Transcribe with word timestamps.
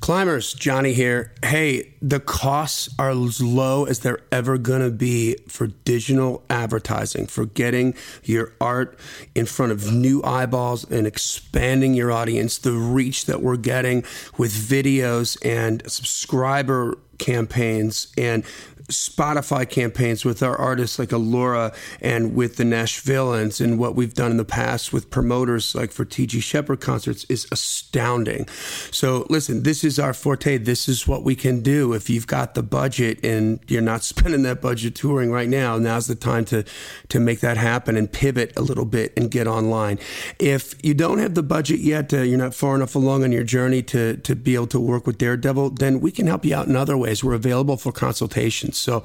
Climbers, 0.00 0.52
Johnny 0.54 0.92
here. 0.92 1.32
Hey, 1.44 1.92
the 2.00 2.20
costs 2.20 2.88
are 2.98 3.10
as 3.10 3.40
low 3.40 3.84
as 3.84 4.00
they're 4.00 4.20
ever 4.30 4.58
going 4.58 4.82
to 4.82 4.90
be 4.90 5.36
for 5.48 5.68
digital 5.68 6.42
advertising, 6.48 7.26
for 7.26 7.46
getting 7.46 7.94
your 8.22 8.52
art 8.60 8.98
in 9.34 9.46
front 9.46 9.72
of 9.72 9.92
new 9.92 10.22
eyeballs 10.22 10.88
and 10.90 11.06
expanding 11.06 11.94
your 11.94 12.12
audience. 12.12 12.58
The 12.58 12.72
reach 12.72 13.26
that 13.26 13.42
we're 13.42 13.56
getting 13.56 14.04
with 14.36 14.52
videos 14.52 15.36
and 15.44 15.82
subscriber 15.90 16.98
campaigns 17.18 18.12
and 18.16 18.44
Spotify 18.88 19.68
campaigns 19.68 20.24
with 20.24 20.42
our 20.42 20.56
artists 20.56 20.98
like 20.98 21.10
Alora 21.10 21.72
and 22.00 22.34
with 22.34 22.56
the 22.56 22.64
Nashvilleans 22.64 23.60
and 23.60 23.78
what 23.78 23.96
we've 23.96 24.14
done 24.14 24.30
in 24.30 24.36
the 24.36 24.44
past 24.44 24.92
with 24.92 25.10
promoters 25.10 25.74
like 25.74 25.90
for 25.90 26.04
TG 26.04 26.40
Sheppard 26.42 26.80
concerts 26.80 27.24
is 27.28 27.48
astounding. 27.50 28.46
So 28.92 29.26
listen, 29.28 29.64
this 29.64 29.82
is 29.82 29.98
our 29.98 30.14
forte. 30.14 30.58
This 30.58 30.88
is 30.88 31.08
what 31.08 31.24
we 31.24 31.34
can 31.34 31.62
do. 31.62 31.94
If 31.94 32.08
you've 32.08 32.28
got 32.28 32.54
the 32.54 32.62
budget 32.62 33.24
and 33.24 33.58
you're 33.66 33.82
not 33.82 34.02
spending 34.12 34.42
that 34.42 34.60
budget 34.60 34.94
touring 34.94 35.32
right 35.32 35.48
now, 35.48 35.78
now's 35.78 36.06
the 36.06 36.14
time 36.14 36.44
to 36.46 36.64
to 37.08 37.20
make 37.20 37.40
that 37.40 37.56
happen 37.56 37.96
and 37.96 38.10
pivot 38.10 38.52
a 38.56 38.62
little 38.62 38.84
bit 38.84 39.12
and 39.16 39.30
get 39.30 39.46
online. 39.48 39.98
If 40.38 40.74
you 40.84 40.94
don't 40.94 41.18
have 41.18 41.34
the 41.34 41.42
budget 41.42 41.80
yet, 41.80 42.12
uh, 42.12 42.18
you're 42.18 42.38
not 42.38 42.54
far 42.54 42.76
enough 42.76 42.94
along 42.94 43.24
on 43.24 43.32
your 43.32 43.44
journey 43.44 43.82
to 43.84 44.16
to 44.18 44.36
be 44.36 44.54
able 44.54 44.68
to 44.68 44.80
work 44.80 45.06
with 45.06 45.18
Daredevil, 45.18 45.70
then 45.70 46.00
we 46.00 46.12
can 46.12 46.26
help 46.28 46.44
you 46.44 46.54
out 46.54 46.68
in 46.68 46.76
other 46.76 46.96
ways. 46.96 47.24
We're 47.24 47.34
available 47.34 47.76
for 47.76 47.90
consultations. 47.90 48.75
So 48.76 49.02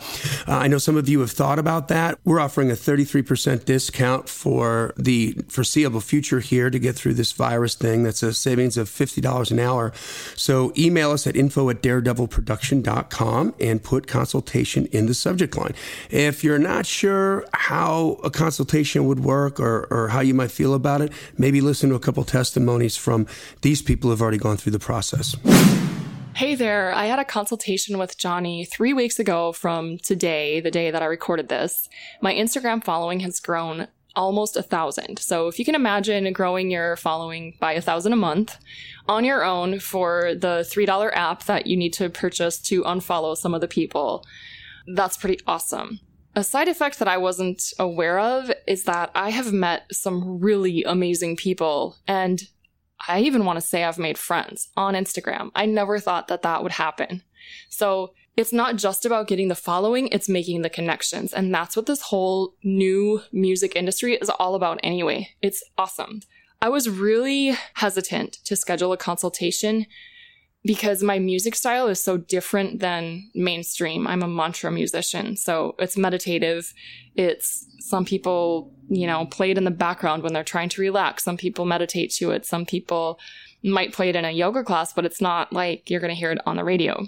uh, 0.47 0.57
I 0.57 0.67
know 0.67 0.77
some 0.77 0.97
of 0.97 1.07
you 1.09 1.19
have 1.21 1.31
thought 1.31 1.59
about 1.59 1.87
that. 1.89 2.19
We're 2.23 2.39
offering 2.39 2.71
a 2.71 2.75
33% 2.75 3.65
discount 3.65 4.29
for 4.29 4.93
the 4.97 5.33
foreseeable 5.47 6.01
future 6.01 6.39
here 6.39 6.69
to 6.69 6.79
get 6.79 6.95
through 6.95 7.15
this 7.15 7.31
virus 7.31 7.75
thing. 7.75 8.03
That's 8.03 8.23
a 8.23 8.33
savings 8.33 8.77
of 8.77 8.89
$50 8.89 9.51
an 9.51 9.59
hour. 9.59 9.93
So 10.35 10.73
email 10.77 11.11
us 11.11 11.27
at 11.27 11.35
info 11.35 11.69
at 11.69 11.81
daredevilproduction.com 11.81 13.55
and 13.59 13.83
put 13.83 14.07
consultation 14.07 14.87
in 14.87 15.05
the 15.05 15.13
subject 15.13 15.57
line. 15.57 15.73
If 16.09 16.43
you're 16.43 16.59
not 16.59 16.85
sure 16.85 17.45
how 17.53 18.19
a 18.23 18.29
consultation 18.29 19.05
would 19.07 19.21
work 19.21 19.59
or, 19.59 19.87
or 19.91 20.09
how 20.09 20.21
you 20.21 20.33
might 20.33 20.51
feel 20.51 20.73
about 20.73 21.01
it, 21.01 21.11
maybe 21.37 21.61
listen 21.61 21.89
to 21.89 21.95
a 21.95 21.99
couple 21.99 22.23
testimonies 22.23 22.97
from 22.97 23.27
these 23.61 23.81
people 23.81 24.09
who've 24.09 24.21
already 24.21 24.37
gone 24.37 24.57
through 24.57 24.71
the 24.71 24.79
process. 24.79 25.35
Hey 26.41 26.55
there. 26.55 26.91
I 26.91 27.05
had 27.05 27.19
a 27.19 27.23
consultation 27.23 27.99
with 27.99 28.17
Johnny 28.17 28.65
three 28.65 28.93
weeks 28.93 29.19
ago 29.19 29.51
from 29.51 29.99
today, 29.99 30.59
the 30.59 30.71
day 30.71 30.89
that 30.89 31.03
I 31.03 31.05
recorded 31.05 31.49
this. 31.49 31.87
My 32.19 32.33
Instagram 32.33 32.83
following 32.83 33.19
has 33.19 33.39
grown 33.39 33.87
almost 34.15 34.57
a 34.57 34.63
thousand. 34.63 35.19
So 35.19 35.47
if 35.49 35.59
you 35.59 35.65
can 35.65 35.75
imagine 35.75 36.33
growing 36.33 36.71
your 36.71 36.95
following 36.95 37.57
by 37.59 37.73
a 37.73 37.79
thousand 37.81 38.13
a 38.13 38.15
month 38.15 38.57
on 39.07 39.23
your 39.23 39.43
own 39.43 39.79
for 39.79 40.33
the 40.33 40.67
$3 40.67 41.11
app 41.13 41.43
that 41.43 41.67
you 41.67 41.77
need 41.77 41.93
to 41.93 42.09
purchase 42.09 42.59
to 42.61 42.81
unfollow 42.85 43.37
some 43.37 43.53
of 43.53 43.61
the 43.61 43.67
people, 43.67 44.25
that's 44.95 45.17
pretty 45.17 45.39
awesome. 45.45 45.99
A 46.35 46.43
side 46.43 46.67
effect 46.67 46.97
that 46.97 47.07
I 47.07 47.17
wasn't 47.17 47.61
aware 47.77 48.17
of 48.17 48.51
is 48.67 48.85
that 48.85 49.11
I 49.13 49.29
have 49.29 49.53
met 49.53 49.83
some 49.91 50.39
really 50.39 50.83
amazing 50.85 51.35
people 51.35 51.97
and 52.07 52.41
I 53.07 53.21
even 53.21 53.45
want 53.45 53.57
to 53.57 53.65
say 53.65 53.83
I've 53.83 53.97
made 53.97 54.17
friends 54.17 54.69
on 54.77 54.93
Instagram. 54.93 55.51
I 55.55 55.65
never 55.65 55.99
thought 55.99 56.27
that 56.27 56.41
that 56.43 56.63
would 56.63 56.73
happen. 56.73 57.23
So 57.69 58.13
it's 58.37 58.53
not 58.53 58.77
just 58.77 59.05
about 59.05 59.27
getting 59.27 59.49
the 59.49 59.55
following, 59.55 60.07
it's 60.07 60.29
making 60.29 60.61
the 60.61 60.69
connections. 60.69 61.33
And 61.33 61.53
that's 61.53 61.75
what 61.75 61.85
this 61.85 62.01
whole 62.01 62.55
new 62.63 63.21
music 63.31 63.75
industry 63.75 64.15
is 64.15 64.29
all 64.29 64.55
about 64.55 64.79
anyway. 64.83 65.29
It's 65.41 65.63
awesome. 65.77 66.21
I 66.61 66.69
was 66.69 66.89
really 66.89 67.57
hesitant 67.75 68.33
to 68.45 68.55
schedule 68.55 68.93
a 68.93 68.97
consultation 68.97 69.87
because 70.63 71.01
my 71.01 71.17
music 71.17 71.55
style 71.55 71.87
is 71.87 72.03
so 72.03 72.17
different 72.17 72.79
than 72.79 73.29
mainstream. 73.33 74.05
I'm 74.05 74.21
a 74.21 74.27
mantra 74.27 74.71
musician, 74.71 75.35
so 75.35 75.75
it's 75.79 75.97
meditative. 75.97 76.73
It's 77.15 77.65
some 77.79 78.05
people, 78.05 78.71
you 78.87 79.07
know, 79.07 79.25
play 79.25 79.51
it 79.51 79.57
in 79.57 79.63
the 79.63 79.71
background 79.71 80.21
when 80.21 80.33
they're 80.33 80.43
trying 80.43 80.69
to 80.69 80.81
relax. 80.81 81.23
Some 81.23 81.37
people 81.37 81.65
meditate 81.65 82.11
to 82.13 82.31
it. 82.31 82.45
Some 82.45 82.65
people 82.65 83.19
might 83.63 83.93
play 83.93 84.09
it 84.09 84.15
in 84.15 84.25
a 84.25 84.31
yoga 84.31 84.63
class, 84.63 84.93
but 84.93 85.05
it's 85.05 85.21
not 85.21 85.51
like 85.51 85.89
you're 85.89 85.99
going 85.99 86.13
to 86.13 86.19
hear 86.19 86.31
it 86.31 86.41
on 86.45 86.57
the 86.57 86.63
radio. 86.63 87.07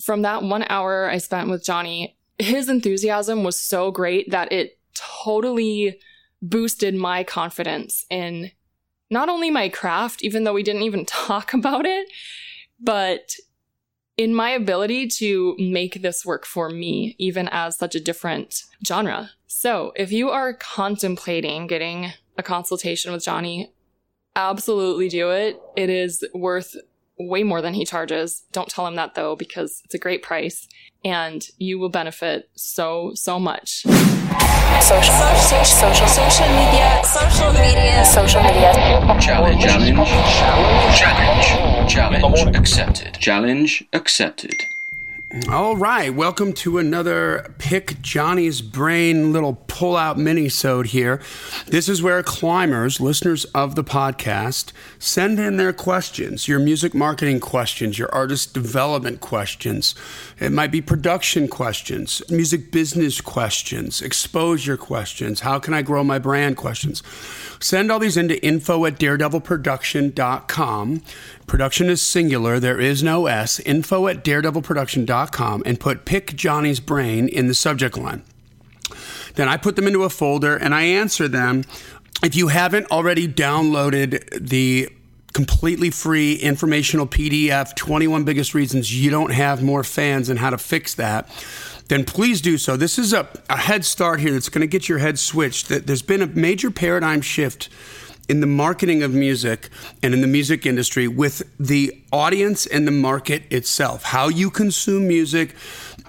From 0.00 0.22
that 0.22 0.42
one 0.42 0.64
hour 0.68 1.10
I 1.10 1.18
spent 1.18 1.50
with 1.50 1.64
Johnny, 1.64 2.16
his 2.38 2.68
enthusiasm 2.68 3.42
was 3.42 3.58
so 3.58 3.90
great 3.90 4.30
that 4.30 4.52
it 4.52 4.78
totally 4.94 5.98
boosted 6.42 6.94
my 6.94 7.24
confidence 7.24 8.04
in 8.10 8.52
not 9.10 9.28
only 9.28 9.50
my 9.50 9.68
craft, 9.68 10.22
even 10.22 10.44
though 10.44 10.52
we 10.52 10.62
didn't 10.62 10.82
even 10.82 11.04
talk 11.06 11.52
about 11.52 11.86
it, 11.86 12.08
but 12.80 13.34
in 14.16 14.34
my 14.34 14.50
ability 14.50 15.08
to 15.08 15.56
make 15.58 16.02
this 16.02 16.24
work 16.24 16.46
for 16.46 16.70
me, 16.70 17.16
even 17.18 17.48
as 17.50 17.76
such 17.76 17.94
a 17.94 18.00
different 18.00 18.62
genre. 18.86 19.30
So 19.46 19.92
if 19.96 20.12
you 20.12 20.30
are 20.30 20.54
contemplating 20.54 21.66
getting 21.66 22.12
a 22.38 22.42
consultation 22.42 23.12
with 23.12 23.24
Johnny, 23.24 23.72
absolutely 24.36 25.08
do 25.08 25.30
it. 25.30 25.60
It 25.76 25.90
is 25.90 26.24
worth 26.34 26.76
way 27.18 27.42
more 27.42 27.62
than 27.62 27.74
he 27.74 27.84
charges. 27.84 28.44
Don't 28.52 28.68
tell 28.68 28.86
him 28.86 28.96
that 28.96 29.14
though, 29.14 29.36
because 29.36 29.80
it's 29.84 29.94
a 29.94 29.98
great 29.98 30.22
price 30.22 30.68
and 31.04 31.44
you 31.58 31.78
will 31.78 31.88
benefit 31.88 32.50
so, 32.54 33.12
so 33.14 33.38
much. 33.38 33.82
Social, 34.80 35.14
social, 35.14 35.64
social, 35.64 36.06
social 36.06 36.48
media, 36.48 37.02
social 37.04 37.52
media, 37.52 38.04
social 38.04 38.42
media. 38.42 38.72
Challenge, 39.20 39.62
challenge, 39.62 39.96
challenge, 39.96 40.98
challenge 40.98 41.73
accepted. 41.84 43.14
Challenge 43.20 43.84
accepted. 43.92 44.64
All 45.50 45.76
right, 45.76 46.14
welcome 46.14 46.52
to 46.54 46.78
another 46.78 47.52
Pick 47.58 48.00
Johnny's 48.00 48.62
Brain 48.62 49.32
little 49.32 49.58
pull-out 49.66 50.16
mini-sode 50.16 50.86
here. 50.86 51.20
This 51.66 51.88
is 51.88 52.00
where 52.00 52.22
climbers, 52.22 53.00
listeners 53.00 53.44
of 53.46 53.74
the 53.74 53.82
podcast, 53.82 54.70
send 55.00 55.40
in 55.40 55.56
their 55.56 55.72
questions, 55.72 56.46
your 56.46 56.60
music 56.60 56.94
marketing 56.94 57.40
questions, 57.40 57.98
your 57.98 58.14
artist 58.14 58.54
development 58.54 59.20
questions. 59.20 59.96
It 60.38 60.52
might 60.52 60.70
be 60.70 60.80
production 60.80 61.48
questions, 61.48 62.22
music 62.30 62.70
business 62.70 63.20
questions, 63.20 64.00
exposure 64.00 64.76
questions, 64.76 65.40
how 65.40 65.58
can 65.58 65.74
I 65.74 65.82
grow 65.82 66.04
my 66.04 66.20
brand 66.20 66.56
questions. 66.56 67.02
Send 67.58 67.90
all 67.90 67.98
these 67.98 68.16
into 68.16 68.40
info 68.44 68.84
at 68.84 69.00
daredevilproduction.com. 69.00 71.02
Production 71.46 71.90
is 71.90 72.02
singular, 72.02 72.58
there 72.58 72.80
is 72.80 73.02
no 73.02 73.26
S. 73.26 73.60
Info 73.60 74.08
at 74.08 74.24
daredevilproduction.com 74.24 75.62
and 75.66 75.78
put 75.78 76.04
Pick 76.04 76.34
Johnny's 76.34 76.80
Brain 76.80 77.28
in 77.28 77.48
the 77.48 77.54
subject 77.54 77.96
line. 77.96 78.22
Then 79.34 79.48
I 79.48 79.56
put 79.56 79.76
them 79.76 79.86
into 79.86 80.04
a 80.04 80.10
folder 80.10 80.56
and 80.56 80.74
I 80.74 80.82
answer 80.82 81.28
them. 81.28 81.64
If 82.22 82.34
you 82.34 82.48
haven't 82.48 82.90
already 82.90 83.28
downloaded 83.28 84.48
the 84.48 84.88
completely 85.32 85.90
free 85.90 86.34
informational 86.36 87.06
PDF 87.06 87.74
21 87.74 88.22
biggest 88.22 88.54
reasons 88.54 88.96
you 88.96 89.10
don't 89.10 89.32
have 89.32 89.64
more 89.64 89.82
fans 89.82 90.28
and 90.28 90.38
how 90.38 90.48
to 90.48 90.56
fix 90.56 90.94
that 90.94 91.28
then 91.88 92.04
please 92.04 92.40
do 92.40 92.56
so. 92.56 92.76
This 92.76 92.98
is 92.98 93.12
a, 93.12 93.28
a 93.50 93.56
head 93.56 93.84
start 93.84 94.20
here 94.20 94.32
that's 94.32 94.48
going 94.48 94.62
to 94.62 94.66
get 94.66 94.88
your 94.88 94.98
head 94.98 95.18
switched. 95.18 95.68
That 95.68 95.86
there's 95.86 96.02
been 96.02 96.22
a 96.22 96.26
major 96.26 96.70
paradigm 96.70 97.20
shift 97.20 97.68
in 98.28 98.40
the 98.40 98.46
marketing 98.46 99.02
of 99.02 99.12
music 99.12 99.68
and 100.02 100.14
in 100.14 100.20
the 100.20 100.26
music 100.26 100.66
industry 100.66 101.08
with 101.08 101.42
the 101.58 102.02
audience 102.12 102.66
and 102.66 102.86
the 102.86 102.92
market 102.92 103.42
itself. 103.50 104.04
How 104.04 104.28
you 104.28 104.50
consume 104.50 105.06
music, 105.06 105.54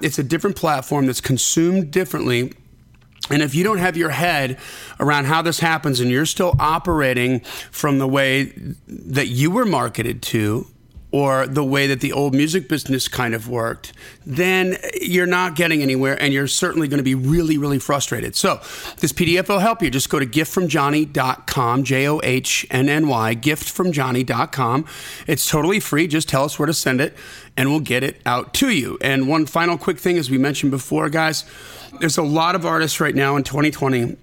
it's 0.01 0.17
a 0.19 0.23
different 0.23 0.56
platform 0.56 1.07
that's 1.07 1.21
consumed 1.21 1.91
differently. 1.91 2.53
And 3.29 3.41
if 3.41 3.56
you 3.56 3.63
don't 3.63 3.79
have 3.79 3.97
your 3.97 4.12
head 4.12 4.59
around 5.00 5.25
how 5.25 5.41
this 5.41 5.59
happens 5.59 6.00
and 6.00 6.12
you're 6.12 6.25
still 6.25 6.56
operating 6.59 7.39
from 7.71 7.97
the 7.97 8.07
way 8.07 8.53
that 8.88 9.27
you 9.27 9.50
were 9.50 9.65
marketed 9.65 10.21
to, 10.23 10.68
or 11.15 11.47
the 11.47 11.63
way 11.63 11.88
that 11.88 12.01
the 12.01 12.12
old 12.12 12.35
music 12.35 12.67
business 12.67 13.07
kind 13.07 13.33
of 13.33 13.47
worked, 13.47 13.94
then 14.25 14.75
you're 15.00 15.25
not 15.25 15.56
getting 15.56 15.81
anywhere 15.81 16.21
and 16.21 16.33
you're 16.33 16.45
certainly 16.45 16.89
going 16.89 16.97
to 16.97 17.06
be 17.06 17.15
really, 17.15 17.57
really 17.57 17.79
frustrated. 17.79 18.35
So, 18.35 18.57
this 19.00 19.13
PDF 19.13 19.47
will 19.47 19.59
help 19.59 19.81
you. 19.81 19.89
Just 19.89 20.09
go 20.09 20.19
to 20.19 20.25
giftfromjohnny.com, 20.25 21.85
J 21.85 22.09
O 22.09 22.19
H 22.21 22.67
N 22.69 22.89
N 22.89 23.07
Y, 23.07 23.33
giftfromjohnny.com. 23.33 24.85
It's 25.25 25.50
totally 25.50 25.79
free. 25.79 26.07
Just 26.07 26.27
tell 26.27 26.44
us 26.44 26.59
where 26.59 26.65
to 26.65 26.73
send 26.73 27.00
it 27.00 27.15
and 27.56 27.69
we'll 27.69 27.79
get 27.79 28.03
it 28.03 28.19
out 28.25 28.53
to 28.56 28.69
you. 28.69 28.97
And 29.00 29.29
one 29.29 29.45
final 29.45 29.77
quick 29.77 30.00
thing, 30.00 30.18
as 30.18 30.29
we 30.29 30.38
mentioned 30.38 30.71
before, 30.71 31.07
guys, 31.07 31.45
there's 32.01 32.18
a 32.18 32.23
lot 32.23 32.56
of 32.56 32.65
artists 32.65 33.00
right 33.00 33.15
now 33.15 33.38
in 33.38 33.44
2020 33.44 34.18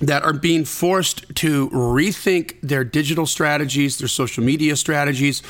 that 0.00 0.24
are 0.24 0.32
being 0.32 0.64
forced 0.64 1.24
to 1.36 1.70
rethink 1.70 2.60
their 2.62 2.82
digital 2.82 3.26
strategies, 3.26 3.98
their 3.98 4.08
social 4.08 4.42
media 4.42 4.74
strategies, 4.74 5.40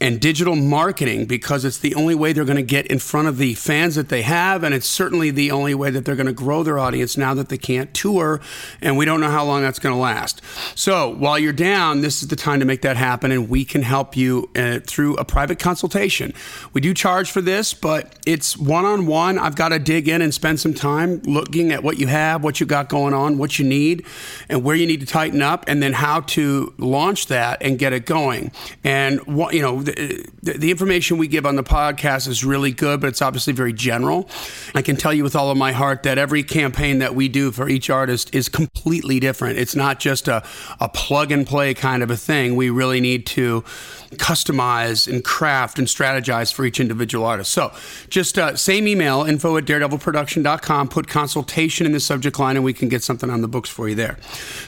and 0.00 0.20
digital 0.20 0.56
marketing 0.56 1.26
because 1.26 1.64
it's 1.64 1.78
the 1.78 1.94
only 1.94 2.14
way 2.14 2.32
they're 2.32 2.44
going 2.44 2.56
to 2.56 2.62
get 2.62 2.86
in 2.88 2.98
front 2.98 3.28
of 3.28 3.38
the 3.38 3.54
fans 3.54 3.94
that 3.94 4.08
they 4.08 4.22
have. 4.22 4.64
And 4.64 4.74
it's 4.74 4.88
certainly 4.88 5.30
the 5.30 5.52
only 5.52 5.74
way 5.74 5.90
that 5.90 6.04
they're 6.04 6.16
going 6.16 6.26
to 6.26 6.32
grow 6.32 6.64
their 6.64 6.78
audience 6.78 7.16
now 7.16 7.34
that 7.34 7.50
they 7.50 7.56
can't 7.58 7.94
tour. 7.94 8.40
And 8.82 8.96
we 8.96 9.04
don't 9.04 9.20
know 9.20 9.30
how 9.30 9.44
long 9.44 9.62
that's 9.62 9.78
going 9.78 9.94
to 9.94 10.00
last. 10.00 10.42
So 10.74 11.14
while 11.14 11.38
you're 11.38 11.52
down, 11.52 12.00
this 12.00 12.20
is 12.20 12.28
the 12.28 12.36
time 12.36 12.58
to 12.60 12.66
make 12.66 12.82
that 12.82 12.96
happen. 12.96 13.30
And 13.30 13.48
we 13.48 13.64
can 13.64 13.82
help 13.82 14.16
you 14.16 14.50
uh, 14.56 14.80
through 14.80 15.16
a 15.18 15.24
private 15.24 15.60
consultation. 15.60 16.34
We 16.72 16.80
do 16.80 16.94
charge 16.94 17.30
for 17.30 17.40
this, 17.40 17.72
but 17.72 18.16
it's 18.26 18.56
one 18.56 18.84
on 18.84 19.06
one. 19.06 19.38
I've 19.38 19.54
got 19.54 19.68
to 19.68 19.78
dig 19.78 20.08
in 20.08 20.20
and 20.20 20.34
spend 20.34 20.58
some 20.58 20.74
time 20.74 21.22
looking 21.22 21.70
at 21.70 21.84
what 21.84 21.98
you 21.98 22.08
have, 22.08 22.42
what 22.42 22.58
you 22.58 22.66
got 22.66 22.88
going 22.88 23.14
on, 23.14 23.38
what 23.38 23.58
you 23.58 23.64
need 23.64 23.83
need 23.84 24.06
and 24.48 24.62
where 24.64 24.76
you 24.76 24.86
need 24.86 25.00
to 25.00 25.06
tighten 25.06 25.42
up, 25.42 25.64
and 25.66 25.82
then 25.82 25.92
how 25.92 26.20
to 26.20 26.74
launch 26.78 27.26
that 27.28 27.62
and 27.62 27.78
get 27.78 27.92
it 27.92 28.06
going. 28.06 28.50
And 28.82 29.20
what 29.26 29.54
you 29.54 29.62
know, 29.62 29.82
the, 29.82 30.28
the 30.42 30.70
information 30.70 31.18
we 31.18 31.28
give 31.28 31.46
on 31.46 31.56
the 31.56 31.62
podcast 31.62 32.28
is 32.28 32.44
really 32.44 32.72
good, 32.72 33.00
but 33.00 33.08
it's 33.08 33.22
obviously 33.22 33.52
very 33.52 33.72
general. 33.72 34.28
I 34.74 34.82
can 34.82 34.96
tell 34.96 35.12
you 35.12 35.22
with 35.22 35.36
all 35.36 35.50
of 35.50 35.56
my 35.56 35.72
heart 35.72 36.02
that 36.02 36.18
every 36.18 36.42
campaign 36.42 36.98
that 36.98 37.14
we 37.14 37.28
do 37.28 37.52
for 37.52 37.68
each 37.68 37.90
artist 37.90 38.34
is 38.34 38.48
completely 38.48 39.20
different. 39.20 39.58
It's 39.58 39.76
not 39.76 40.00
just 40.00 40.28
a, 40.28 40.44
a 40.80 40.88
plug 40.88 41.32
and 41.32 41.46
play 41.46 41.74
kind 41.74 42.02
of 42.02 42.10
a 42.10 42.16
thing. 42.16 42.56
We 42.56 42.70
really 42.70 43.00
need 43.00 43.26
to 43.26 43.64
customize 44.16 45.12
and 45.12 45.24
craft 45.24 45.78
and 45.78 45.88
strategize 45.88 46.52
for 46.52 46.64
each 46.64 46.80
individual 46.80 47.24
artist. 47.26 47.50
So 47.52 47.72
just 48.08 48.38
uh, 48.38 48.56
same 48.56 48.86
email, 48.86 49.24
info 49.24 49.56
at 49.56 49.64
daredevilproduction.com, 49.64 50.88
put 50.88 51.08
consultation 51.08 51.86
in 51.86 51.92
the 51.92 52.00
subject 52.00 52.38
line, 52.38 52.56
and 52.56 52.64
we 52.64 52.72
can 52.72 52.88
get 52.88 53.02
something 53.02 53.30
on 53.30 53.40
the 53.40 53.48
books 53.48 53.70
for 53.74 53.88
you 53.88 53.94
there. 53.94 54.16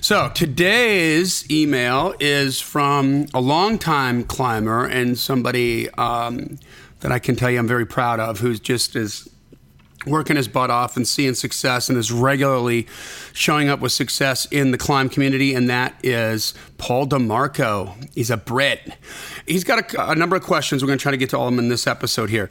So 0.01 0.31
today's 0.35 1.49
email 1.51 2.15
is 2.21 2.61
from 2.61 3.27
a 3.33 3.41
longtime 3.41 4.25
climber 4.25 4.85
and 4.85 5.17
somebody 5.17 5.89
um, 5.91 6.59
that 7.01 7.13
I 7.13 7.19
can 7.19 7.37
tell 7.37 7.51
you 7.51 7.59
I'm 7.59 7.69
very 7.69 7.87
proud 7.87 8.21
of, 8.21 8.41
who's 8.41 8.61
just 8.61 8.97
as 8.97 9.29
working 10.07 10.37
his 10.37 10.49
butt 10.49 10.71
off 10.71 10.97
and 10.97 11.07
seeing 11.07 11.35
success 11.35 11.89
and 11.89 11.99
is 11.99 12.13
regularly 12.13 12.87
showing 13.33 13.69
up 13.69 13.81
with 13.81 13.93
success 13.93 14.47
in 14.47 14.71
the 14.71 14.79
climb 14.79 15.09
community, 15.09 15.55
and 15.55 15.69
that 15.69 15.95
is 16.03 16.55
Paul 16.79 17.07
DeMarco. 17.07 18.09
He's 18.15 18.31
a 18.31 18.37
Brit. 18.37 18.95
He's 19.47 19.65
got 19.65 19.93
a, 19.95 20.11
a 20.11 20.15
number 20.15 20.37
of 20.37 20.43
questions. 20.43 20.83
We're 20.83 20.89
going 20.89 20.99
to 20.99 21.03
try 21.03 21.11
to 21.11 21.17
get 21.17 21.31
to 21.31 21.39
all 21.39 21.49
of 21.49 21.53
them 21.53 21.59
in 21.59 21.69
this 21.69 21.87
episode 21.87 22.31
here. 22.31 22.51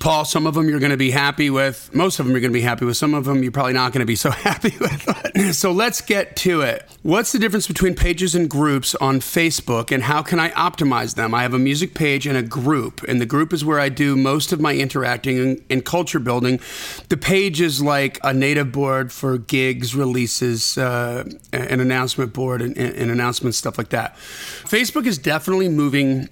Paul, 0.00 0.26
some 0.26 0.46
of 0.46 0.54
them 0.54 0.68
you're 0.68 0.80
going 0.80 0.90
to 0.90 0.98
be 0.98 1.10
happy 1.10 1.48
with. 1.48 1.94
Most 1.94 2.20
of 2.20 2.26
them 2.26 2.34
you're 2.34 2.42
going 2.42 2.52
to 2.52 2.58
be 2.58 2.62
happy 2.62 2.84
with. 2.84 2.98
Some 2.98 3.14
of 3.14 3.24
them 3.24 3.42
you're 3.42 3.52
probably 3.52 3.72
not 3.72 3.92
going 3.92 4.00
to 4.00 4.06
be 4.06 4.16
so 4.16 4.30
happy 4.48 4.74
with. 4.78 5.54
so 5.56 5.72
let's 5.72 6.02
get 6.02 6.36
to 6.36 6.60
it. 6.60 6.86
What's 7.02 7.32
the 7.32 7.38
difference 7.38 7.66
between 7.66 7.94
pages 7.94 8.34
and 8.34 8.50
groups 8.50 8.94
on 8.96 9.20
Facebook 9.20 9.90
and 9.90 10.02
how 10.02 10.22
can 10.22 10.38
I 10.38 10.50
optimize 10.50 11.14
them? 11.14 11.32
I 11.32 11.40
have 11.40 11.54
a 11.54 11.58
music 11.58 11.94
page 11.94 12.26
and 12.26 12.36
a 12.36 12.42
group, 12.42 13.02
and 13.04 13.18
the 13.18 13.26
group 13.26 13.52
is 13.54 13.64
where 13.64 13.80
I 13.80 13.88
do 13.88 14.14
most 14.14 14.52
of 14.52 14.60
my 14.60 14.74
interacting 14.74 15.64
and, 15.70 15.84
culture 15.88 16.18
building. 16.18 16.60
The 17.08 17.16
page 17.16 17.62
is 17.62 17.80
like 17.80 18.18
a 18.22 18.34
native 18.34 18.72
board 18.72 19.10
for 19.10 19.38
gigs, 19.38 19.94
releases, 19.94 20.76
uh, 20.76 21.24
an 21.52 21.80
announcement 21.80 22.34
board, 22.34 22.60
and, 22.60 22.76
and 22.76 23.10
announcements, 23.10 23.56
stuff 23.56 23.78
like 23.78 23.88
that. 23.90 24.16
Facebook 24.16 25.06
is 25.06 25.16
definitely 25.16 25.68
moving 25.68 26.28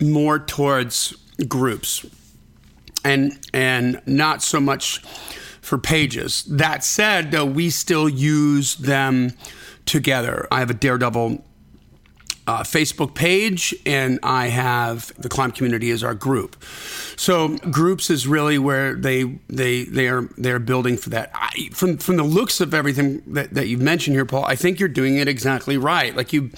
more 0.00 0.38
towards 0.38 1.16
groups 1.48 2.06
and 3.04 3.38
and 3.52 4.00
not 4.06 4.42
so 4.42 4.60
much 4.60 5.00
for 5.60 5.78
pages. 5.78 6.44
That 6.44 6.82
said, 6.84 7.30
though, 7.30 7.44
we 7.44 7.70
still 7.70 8.08
use 8.08 8.74
them 8.76 9.32
together. 9.86 10.46
I 10.50 10.60
have 10.60 10.70
a 10.70 10.74
Daredevil 10.74 11.44
uh, 12.46 12.62
Facebook 12.62 13.14
page, 13.14 13.74
and 13.86 14.18
I 14.22 14.48
have 14.48 15.12
the 15.16 15.28
climb 15.28 15.52
community 15.52 15.90
as 15.90 16.02
our 16.02 16.14
group. 16.14 16.62
So 17.16 17.56
groups 17.58 18.10
is 18.10 18.26
really 18.26 18.58
where 18.58 18.94
they 18.94 19.38
they 19.48 19.84
they 19.84 20.08
are 20.08 20.22
they 20.36 20.50
are 20.50 20.58
building 20.58 20.96
for 20.96 21.10
that. 21.10 21.30
I, 21.34 21.68
from 21.72 21.98
from 21.98 22.16
the 22.16 22.24
looks 22.24 22.60
of 22.60 22.74
everything 22.74 23.22
that, 23.34 23.54
that 23.54 23.68
you've 23.68 23.82
mentioned 23.82 24.16
here, 24.16 24.24
Paul, 24.24 24.44
I 24.44 24.56
think 24.56 24.80
you're 24.80 24.88
doing 24.88 25.16
it 25.16 25.28
exactly 25.28 25.76
right. 25.76 26.16
Like 26.16 26.32
you, 26.32 26.50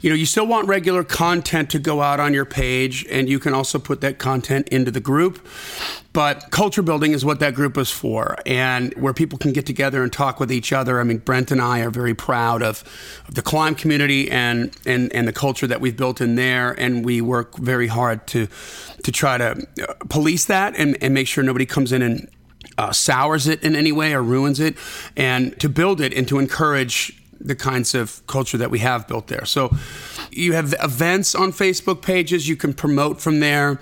you 0.00 0.10
know, 0.10 0.16
you 0.16 0.26
still 0.26 0.46
want 0.46 0.68
regular 0.68 1.04
content 1.04 1.70
to 1.70 1.78
go 1.78 2.02
out 2.02 2.20
on 2.20 2.34
your 2.34 2.44
page, 2.44 3.06
and 3.10 3.28
you 3.28 3.38
can 3.38 3.54
also 3.54 3.78
put 3.78 4.00
that 4.02 4.18
content 4.18 4.68
into 4.68 4.90
the 4.90 5.00
group. 5.00 5.46
But 6.12 6.50
culture 6.50 6.82
building 6.82 7.12
is 7.12 7.24
what 7.24 7.38
that 7.38 7.54
group 7.54 7.78
is 7.78 7.88
for, 7.88 8.36
and 8.44 8.92
where 8.94 9.14
people 9.14 9.38
can 9.38 9.52
get 9.52 9.64
together 9.64 10.02
and 10.02 10.12
talk 10.12 10.40
with 10.40 10.50
each 10.50 10.72
other. 10.72 11.00
I 11.00 11.04
mean, 11.04 11.18
Brent 11.18 11.52
and 11.52 11.60
I 11.60 11.80
are 11.80 11.90
very 11.90 12.14
proud 12.14 12.62
of, 12.62 12.82
of 13.28 13.36
the 13.36 13.42
climb 13.42 13.76
community 13.76 14.28
and, 14.28 14.76
and, 14.84 15.12
and 15.12 15.28
the 15.28 15.32
culture 15.32 15.68
that 15.68 15.80
we've 15.80 15.96
built 15.96 16.20
in 16.20 16.34
there, 16.34 16.72
and 16.72 17.04
we 17.04 17.20
work 17.20 17.56
very 17.56 17.86
hard 17.86 18.26
to 18.28 18.48
to 19.04 19.12
try 19.12 19.38
to 19.38 19.66
uh, 19.88 19.94
police 20.08 20.44
that 20.46 20.74
and, 20.76 20.98
and 21.00 21.14
make 21.14 21.26
sure 21.26 21.44
nobody 21.44 21.64
comes 21.64 21.92
in 21.92 22.02
and 22.02 22.28
uh, 22.76 22.92
sours 22.92 23.46
it 23.46 23.62
in 23.62 23.76
any 23.76 23.92
way 23.92 24.12
or 24.12 24.22
ruins 24.22 24.58
it, 24.58 24.76
and 25.16 25.58
to 25.60 25.68
build 25.68 26.00
it 26.00 26.12
and 26.12 26.26
to 26.26 26.38
encourage 26.38 27.16
the 27.40 27.54
kinds 27.54 27.94
of 27.94 28.26
culture 28.26 28.58
that 28.58 28.70
we 28.70 28.80
have 28.80 29.08
built 29.08 29.28
there. 29.28 29.46
So 29.46 29.70
you 30.30 30.52
have 30.52 30.74
events 30.82 31.34
on 31.34 31.52
Facebook 31.52 32.02
pages 32.02 32.48
you 32.48 32.56
can 32.56 32.74
promote 32.74 33.20
from 33.20 33.40
there 33.40 33.80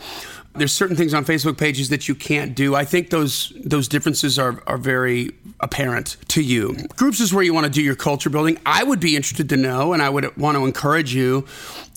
there's 0.58 0.72
certain 0.72 0.96
things 0.96 1.14
on 1.14 1.24
Facebook 1.24 1.58
pages 1.58 1.88
that 1.88 2.08
you 2.08 2.14
can't 2.14 2.54
do. 2.54 2.74
I 2.74 2.84
think 2.84 3.10
those 3.10 3.52
those 3.64 3.88
differences 3.88 4.38
are 4.38 4.62
are 4.66 4.78
very 4.78 5.30
apparent 5.60 6.16
to 6.28 6.42
you. 6.42 6.76
Groups 6.96 7.20
is 7.20 7.32
where 7.32 7.42
you 7.42 7.52
want 7.54 7.64
to 7.64 7.72
do 7.72 7.82
your 7.82 7.96
culture 7.96 8.30
building. 8.30 8.58
I 8.64 8.84
would 8.84 9.00
be 9.00 9.16
interested 9.16 9.48
to 9.48 9.56
know, 9.56 9.92
and 9.92 10.02
I 10.02 10.08
would 10.08 10.36
want 10.36 10.56
to 10.56 10.64
encourage 10.64 11.14
you 11.14 11.46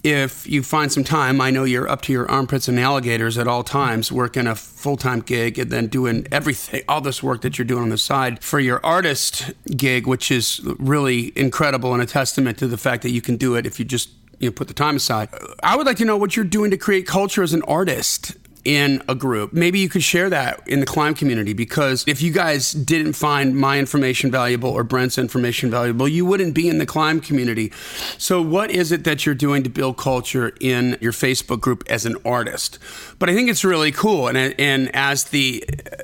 if 0.03 0.47
you 0.47 0.63
find 0.63 0.91
some 0.91 1.03
time. 1.03 1.39
I 1.41 1.51
know 1.51 1.63
you're 1.63 1.87
up 1.87 2.01
to 2.03 2.13
your 2.13 2.29
armpits 2.29 2.67
and 2.67 2.79
alligators 2.79 3.37
at 3.37 3.47
all 3.47 3.63
times, 3.63 4.11
working 4.11 4.47
a 4.47 4.55
full 4.55 4.97
time 4.97 5.19
gig 5.19 5.59
and 5.59 5.71
then 5.71 5.87
doing 5.87 6.27
everything, 6.31 6.81
all 6.87 7.01
this 7.01 7.21
work 7.21 7.41
that 7.41 7.57
you're 7.57 7.65
doing 7.65 7.83
on 7.83 7.89
the 7.89 7.97
side 7.97 8.43
for 8.43 8.59
your 8.59 8.83
artist 8.85 9.51
gig, 9.75 10.07
which 10.07 10.31
is 10.31 10.61
really 10.79 11.31
incredible 11.35 11.93
and 11.93 12.01
a 12.01 12.05
testament 12.05 12.57
to 12.59 12.67
the 12.67 12.77
fact 12.77 13.03
that 13.03 13.11
you 13.11 13.21
can 13.21 13.37
do 13.37 13.55
it 13.55 13.65
if 13.65 13.79
you 13.79 13.85
just 13.85 14.09
you 14.39 14.49
know, 14.49 14.51
put 14.51 14.67
the 14.67 14.73
time 14.73 14.95
aside. 14.95 15.29
I 15.61 15.75
would 15.75 15.85
like 15.85 15.97
to 15.97 16.05
know 16.05 16.17
what 16.17 16.35
you're 16.35 16.45
doing 16.45 16.71
to 16.71 16.77
create 16.77 17.05
culture 17.05 17.43
as 17.43 17.53
an 17.53 17.61
artist 17.63 18.35
in 18.63 19.01
a 19.09 19.15
group. 19.15 19.53
Maybe 19.53 19.79
you 19.79 19.89
could 19.89 20.03
share 20.03 20.29
that 20.29 20.67
in 20.67 20.79
the 20.79 20.85
climb 20.85 21.15
community 21.15 21.53
because 21.53 22.03
if 22.07 22.21
you 22.21 22.31
guys 22.31 22.71
didn't 22.73 23.13
find 23.13 23.55
my 23.55 23.79
information 23.79 24.29
valuable 24.29 24.69
or 24.69 24.83
Brent's 24.83 25.17
information 25.17 25.71
valuable, 25.71 26.07
you 26.07 26.25
wouldn't 26.25 26.53
be 26.53 26.69
in 26.69 26.77
the 26.77 26.85
climb 26.85 27.21
community. 27.21 27.71
So, 28.17 28.41
what 28.41 28.69
is 28.69 28.91
it 28.91 29.03
that 29.05 29.25
you're 29.25 29.35
doing 29.35 29.63
to 29.63 29.69
build 29.69 29.97
culture 29.97 30.53
in 30.59 30.97
your 31.01 31.11
Facebook 31.11 31.59
group 31.59 31.83
as 31.89 32.05
an 32.05 32.17
artist? 32.23 32.77
But 33.17 33.29
I 33.29 33.33
think 33.33 33.49
it's 33.49 33.63
really 33.63 33.91
cool, 33.91 34.27
and 34.27 34.37
and 34.37 34.95
as 34.95 35.25
the 35.25 35.63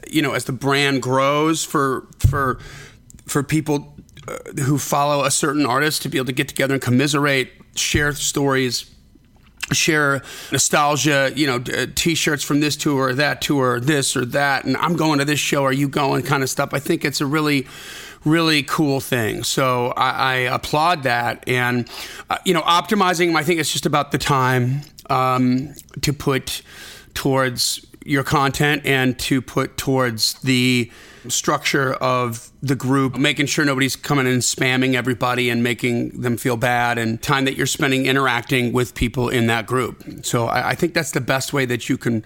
you 0.09 0.21
know 0.21 0.33
as 0.33 0.45
the 0.45 0.51
brand 0.51 1.01
grows 1.01 1.63
for 1.63 2.07
for 2.19 2.59
for 3.27 3.43
people 3.43 3.95
uh, 4.27 4.61
who 4.63 4.77
follow 4.77 5.23
a 5.23 5.31
certain 5.31 5.65
artist 5.65 6.01
to 6.01 6.09
be 6.09 6.17
able 6.17 6.25
to 6.25 6.33
get 6.33 6.47
together 6.47 6.73
and 6.73 6.81
commiserate, 6.81 7.51
share 7.75 8.13
stories 8.13 8.89
share 9.71 10.21
nostalgia, 10.51 11.31
you 11.35 11.47
know, 11.47 11.55
uh, 11.55 11.87
t-shirts 11.95 12.43
from 12.43 12.59
this 12.59 12.75
tour 12.75 13.09
or 13.09 13.13
that 13.13 13.41
tour, 13.41 13.73
or 13.73 13.79
this 13.79 14.15
or 14.15 14.25
that, 14.25 14.65
and 14.65 14.77
I'm 14.77 14.95
going 14.95 15.19
to 15.19 15.25
this 15.25 15.39
show, 15.39 15.65
are 15.65 15.73
you 15.73 15.87
going 15.87 16.23
kind 16.23 16.43
of 16.43 16.49
stuff. 16.49 16.73
I 16.73 16.79
think 16.79 17.03
it's 17.03 17.21
a 17.21 17.25
really 17.25 17.67
really 18.25 18.63
cool 18.63 18.99
thing. 18.99 19.43
So 19.43 19.93
I, 19.95 20.09
I 20.09 20.35
applaud 20.35 21.03
that. 21.03 21.47
And, 21.47 21.89
uh, 22.29 22.37
you 22.45 22.53
know, 22.53 22.61
optimizing, 22.61 23.35
I 23.35 23.43
think 23.43 23.59
it's 23.59 23.71
just 23.71 23.85
about 23.85 24.11
the 24.11 24.17
time 24.17 24.81
um, 25.09 25.73
to 26.01 26.11
put 26.13 26.61
towards 27.13 27.85
your 28.03 28.23
content 28.23 28.85
and 28.85 29.17
to 29.19 29.41
put 29.41 29.77
towards 29.77 30.33
the 30.41 30.91
structure 31.29 31.93
of 31.95 32.51
the 32.61 32.75
group, 32.75 33.17
making 33.17 33.45
sure 33.45 33.65
nobody's 33.65 33.95
coming 33.95 34.27
and 34.27 34.41
spamming 34.41 34.95
everybody 34.95 35.49
and 35.49 35.63
making 35.63 36.21
them 36.21 36.37
feel 36.37 36.57
bad, 36.57 36.97
and 36.97 37.21
time 37.21 37.45
that 37.45 37.55
you're 37.55 37.65
spending 37.65 38.05
interacting 38.05 38.73
with 38.73 38.95
people 38.95 39.29
in 39.29 39.47
that 39.47 39.65
group. 39.65 40.03
So 40.23 40.47
I, 40.47 40.69
I 40.69 40.75
think 40.75 40.93
that's 40.93 41.11
the 41.11 41.21
best 41.21 41.53
way 41.53 41.65
that 41.65 41.89
you 41.89 41.97
can 41.97 42.23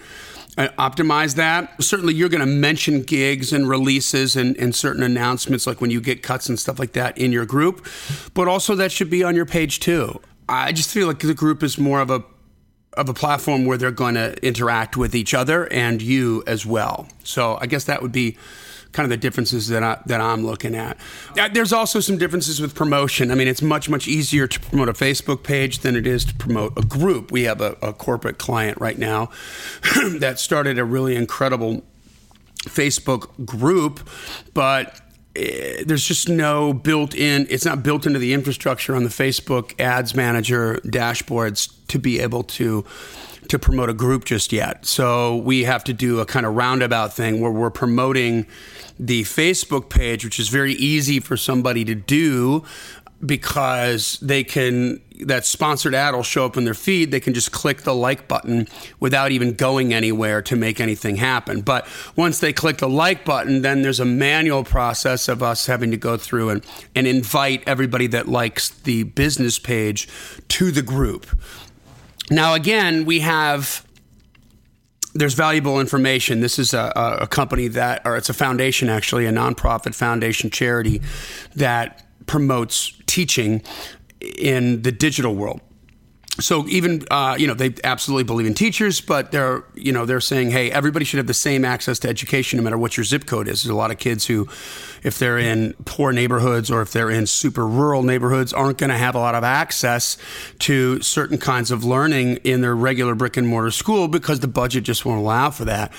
uh, 0.58 0.68
optimize 0.78 1.36
that. 1.36 1.82
Certainly, 1.82 2.16
you're 2.16 2.30
going 2.30 2.42
to 2.42 2.46
mention 2.46 3.04
gigs 3.04 3.54
and 3.54 3.70
releases 3.70 4.36
and, 4.36 4.58
and, 4.58 4.76
certain 4.76 5.04
announcements, 5.04 5.66
like 5.66 5.80
when 5.80 5.92
you 5.92 6.02
get 6.02 6.24
cuts 6.24 6.50
and 6.50 6.60
stuff 6.60 6.80
like 6.80 6.94
that 6.94 7.18
in 7.18 7.32
your 7.32 7.46
group, 7.46 7.88
but 8.34 8.48
also 8.48 8.76
that 8.76 8.92
should 8.92 9.10
be 9.10 9.24
on 9.24 9.36
your 9.36 9.46
page 9.46 9.80
too. 9.80 10.20
I 10.50 10.74
just 10.74 10.92
feel 10.92 11.08
like 11.08 11.20
the 11.20 11.34
group 11.34 11.64
is 11.64 11.78
more 11.78 12.02
of 12.02 12.10
a 12.10 12.24
of 12.98 13.08
a 13.08 13.14
platform 13.14 13.66
where 13.66 13.78
they're 13.78 13.92
going 13.92 14.16
to 14.16 14.34
interact 14.46 14.98
with 14.98 15.16
each 15.16 15.34
other 15.34 15.72
and 15.72 16.02
you 16.02 16.44
as 16.46 16.66
well. 16.66 17.08
So 17.24 17.58
I 17.62 17.66
guess 17.66 17.86
that 17.86 18.02
would 18.02 18.12
be 18.12 18.38
kind 18.92 19.06
of 19.06 19.10
the 19.10 19.18
differences 19.18 19.68
that 19.68 19.84
I 19.84 20.02
that 20.06 20.22
I'm 20.22 20.46
looking 20.46 20.76
at. 20.76 20.98
Uh, 21.38 21.50
there's 21.50 21.74
also 21.74 22.00
some 22.00 22.18
differences 22.18 22.60
with 22.60 22.76
promotion. 22.76 23.32
I 23.32 23.36
mean, 23.36 23.48
it's 23.48 23.62
much 23.62 23.90
much 23.90 24.08
easier 24.08 24.48
to 24.48 24.60
promote 24.60 24.90
a 24.90 24.94
Facebook 24.94 25.44
page 25.44 25.80
than 25.80 25.96
it 25.96 26.08
is 26.08 26.26
to 26.26 26.36
promote 26.36 26.78
a 26.78 26.82
group. 26.82 27.32
We 27.32 27.44
have 27.44 27.62
a, 27.62 27.78
a 27.82 27.94
corporate 27.94 28.38
client 28.38 28.80
right 28.80 28.98
now 28.98 29.32
that 30.20 30.40
started 30.40 30.78
a 30.78 30.86
really 30.86 31.16
incredible 31.16 31.84
Facebook 32.66 33.46
group, 33.46 34.08
but 34.54 35.00
eh, 35.36 35.84
there's 35.86 36.08
just 36.08 36.30
no 36.30 36.74
built 36.74 37.16
in 37.16 37.48
it's 37.50 37.66
not 37.66 37.84
built 37.84 38.06
into 38.06 38.20
the 38.20 38.34
infrastructure 38.34 38.96
on 38.96 39.04
the 39.04 39.10
facebook 39.10 39.80
ads 39.80 40.14
manager 40.14 40.80
dashboards 40.84 41.74
to 41.88 41.98
be 41.98 42.20
able 42.20 42.44
to 42.44 42.86
to 43.52 43.60
promote 43.60 43.90
a 43.90 43.94
group 43.94 44.24
just 44.24 44.54
yet. 44.54 44.86
So 44.86 45.36
we 45.36 45.66
have 45.66 45.84
to 45.84 45.94
do 45.94 46.22
a 46.22 46.26
kind 46.26 46.46
of 46.46 46.56
roundabout 46.56 47.12
thing 47.12 47.42
where 47.42 47.52
we're 47.52 47.70
promoting 47.70 48.48
the 48.98 49.24
facebook 49.24 49.90
page 49.90 50.24
which 50.24 50.40
is 50.40 50.50
very 50.50 50.74
easy 50.74 51.20
for 51.20 51.36
somebody 51.36 51.84
to 51.84 51.96
do 51.96 52.64
because 53.26 54.20
they 54.22 54.44
can 54.44 55.02
that 55.20 55.46
sponsored 55.46 55.94
ad 55.94 56.16
will 56.16 56.24
show 56.24 56.46
up 56.46 56.58
in 56.58 56.64
their 56.66 56.74
feed. 56.74 57.12
They 57.12 57.20
can 57.20 57.36
just 57.36 57.52
click 57.52 57.82
the 57.82 57.94
like 57.94 58.28
button 58.28 58.68
without 59.00 59.32
even 59.32 59.54
going 59.54 59.94
anywhere 59.94 60.42
to 60.44 60.56
make 60.56 60.80
anything 60.80 61.18
happen. 61.18 61.62
But 61.62 61.88
once 62.16 62.40
they 62.40 62.54
click 62.54 62.78
the 62.78 62.90
like 62.90 63.26
button 63.26 63.62
then 63.62 63.82
there's 63.82 64.00
a 64.00 64.06
manual 64.06 64.64
process 64.64 65.28
of 65.28 65.44
us 65.44 65.66
having 65.66 65.92
to 65.92 65.98
go 65.98 66.16
through 66.16 66.50
and, 66.50 66.66
and 66.96 67.06
invite 67.06 67.64
everybody 67.68 68.08
that 68.08 68.28
likes 68.28 68.70
the 68.70 69.04
business 69.04 69.60
page 69.60 70.08
to 70.48 70.72
the 70.72 70.82
group 70.82 71.28
now 72.32 72.54
again 72.54 73.06
we 73.06 73.20
have 73.20 73.86
there's 75.14 75.34
valuable 75.34 75.80
information. 75.80 76.40
This 76.40 76.58
is 76.58 76.74
a, 76.74 77.20
a, 77.20 77.28
company 77.28 77.68
that, 77.70 78.02
or 78.06 78.16
it's 78.16 78.30
a 78.30 78.34
foundation 78.34 78.90
actually, 78.90 79.26
a 79.26 79.32
nonprofit 79.32 79.94
foundation 79.94 80.50
charity 80.50 81.02
that 81.56 82.06
promotes 82.28 82.94
teaching 83.08 83.62
in 84.22 84.84
the 84.84 84.92
digital 84.92 85.36
world 85.36 85.60
so 86.40 86.66
even 86.68 87.04
uh, 87.12 87.36
you 87.38 87.46
know 87.46 87.54
they 87.54 87.74
absolutely 87.84 88.24
believe 88.24 88.48
in 88.48 88.54
teachers, 88.54 89.02
but 89.02 89.32
they're 89.32 89.64
you 89.76 89.92
know 89.92 90.06
they're 90.06 90.22
saying 90.22 90.52
hey 90.52 90.72
everybody 90.72 91.04
should 91.04 91.18
have 91.18 91.28
the 91.28 91.34
same 91.34 91.66
access 91.66 92.00
to 92.00 92.10
education 92.10 92.58
no 92.58 92.64
matter 92.64 92.78
what 92.78 92.96
your 92.96 93.04
zip 93.04 93.26
code 93.26 93.48
is. 93.48 93.64
There's 93.64 93.72
a 93.72 93.76
lot 93.76 93.92
of 93.92 93.98
kids 93.98 94.26
who, 94.26 94.48
if 95.04 95.20
they're 95.20 95.38
in 95.38 95.74
poor 95.86 96.14
neighborhoods 96.14 96.72
or 96.72 96.82
if 96.82 96.94
they're 96.94 97.10
in 97.10 97.28
super 97.28 97.68
rural 97.68 98.02
neighborhoods, 98.02 98.54
aren't 98.54 98.78
going 98.78 98.92
to 98.92 98.98
have 98.98 99.14
a 99.14 99.20
lot 99.20 99.36
of 99.36 99.44
access 99.44 100.18
to 100.60 101.02
certain 101.02 101.38
kinds 101.38 101.70
of 101.70 101.84
learning 101.84 102.38
in 102.38 102.62
their 102.62 102.76
regular 102.76 103.14
brick 103.14 103.36
and 103.36 103.48
mortar 103.48 103.72
school 103.72 104.08
because 104.08 104.40
the 104.40 104.48
budget 104.48 104.86
just 104.86 105.06
won't 105.06 105.20
allow 105.20 105.50
for 105.50 105.66
that 105.66 105.92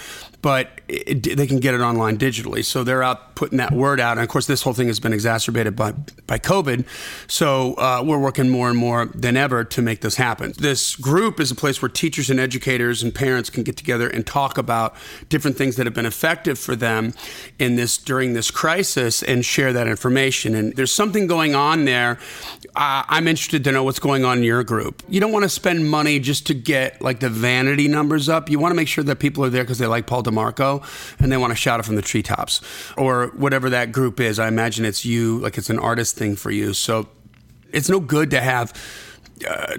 but 0.42 0.80
it, 0.88 1.36
they 1.36 1.46
can 1.46 1.60
get 1.60 1.72
it 1.72 1.80
online 1.80 2.18
digitally. 2.18 2.64
So 2.64 2.82
they're 2.82 3.02
out 3.02 3.36
putting 3.36 3.58
that 3.58 3.72
word 3.72 4.00
out. 4.00 4.18
And 4.18 4.20
of 4.20 4.28
course, 4.28 4.46
this 4.46 4.60
whole 4.60 4.72
thing 4.72 4.88
has 4.88 4.98
been 4.98 5.12
exacerbated 5.12 5.76
by, 5.76 5.92
by 6.26 6.38
COVID. 6.38 6.84
So 7.28 7.74
uh, 7.74 8.02
we're 8.04 8.18
working 8.18 8.50
more 8.50 8.68
and 8.68 8.76
more 8.76 9.06
than 9.06 9.36
ever 9.36 9.64
to 9.64 9.80
make 9.80 10.00
this 10.00 10.16
happen. 10.22 10.52
This 10.56 10.94
group 10.94 11.40
is 11.40 11.50
a 11.50 11.54
place 11.56 11.82
where 11.82 11.88
teachers 11.88 12.30
and 12.30 12.38
educators 12.38 13.02
and 13.02 13.12
parents 13.12 13.50
can 13.50 13.64
get 13.64 13.76
together 13.76 14.08
and 14.08 14.24
talk 14.24 14.56
about 14.56 14.94
different 15.28 15.56
things 15.56 15.74
that 15.76 15.86
have 15.86 15.94
been 15.94 16.06
effective 16.06 16.58
for 16.60 16.76
them 16.76 17.12
in 17.58 17.74
this 17.74 17.98
during 17.98 18.32
this 18.32 18.48
crisis 18.50 19.22
and 19.24 19.44
share 19.44 19.72
that 19.72 19.88
information. 19.88 20.54
And 20.54 20.76
there's 20.76 20.92
something 20.92 21.26
going 21.26 21.56
on 21.56 21.86
there. 21.86 22.18
Uh, 22.76 23.02
I'm 23.08 23.26
interested 23.26 23.64
to 23.64 23.72
know 23.72 23.82
what's 23.82 23.98
going 23.98 24.24
on 24.24 24.38
in 24.38 24.44
your 24.44 24.62
group. 24.62 25.02
You 25.08 25.18
don't 25.18 25.32
want 25.32 25.42
to 25.42 25.48
spend 25.48 25.90
money 25.90 26.20
just 26.20 26.46
to 26.46 26.54
get 26.54 27.02
like 27.02 27.18
the 27.18 27.28
vanity 27.28 27.88
numbers 27.88 28.28
up. 28.28 28.48
You 28.48 28.60
want 28.60 28.70
to 28.70 28.76
make 28.76 28.88
sure 28.88 29.02
that 29.02 29.16
people 29.18 29.44
are 29.44 29.50
there 29.50 29.64
because 29.64 29.78
they 29.78 29.88
like 29.88 30.06
Paul 30.06 30.22
DeMarco 30.22 30.84
and 31.18 31.32
they 31.32 31.36
want 31.36 31.50
to 31.50 31.56
shout 31.56 31.80
it 31.80 31.82
from 31.82 31.96
the 31.96 32.02
treetops 32.02 32.60
or 32.96 33.32
whatever 33.34 33.68
that 33.70 33.90
group 33.90 34.20
is. 34.20 34.38
I 34.38 34.46
imagine 34.46 34.84
it's 34.84 35.04
you, 35.04 35.40
like 35.40 35.58
it's 35.58 35.70
an 35.70 35.80
artist 35.80 36.16
thing 36.16 36.36
for 36.36 36.52
you. 36.52 36.74
So 36.74 37.08
it's 37.72 37.88
no 37.88 37.98
good 37.98 38.30
to 38.30 38.40
have. 38.40 38.72
Uh, 39.48 39.78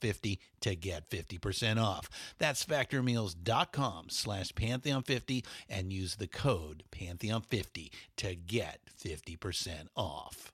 Pantheon50 0.00 0.38
to 0.60 0.74
get 0.74 1.10
50% 1.10 1.82
off. 1.82 2.08
That's 2.38 2.64
factormeals.com 2.64 4.06
slash 4.10 4.52
Pantheon50 4.52 5.44
and 5.68 5.92
use 5.92 6.16
the 6.16 6.26
code 6.26 6.84
Pantheon50 6.90 7.90
to 8.16 8.34
get 8.34 8.80
50% 9.02 9.88
off. 9.96 10.52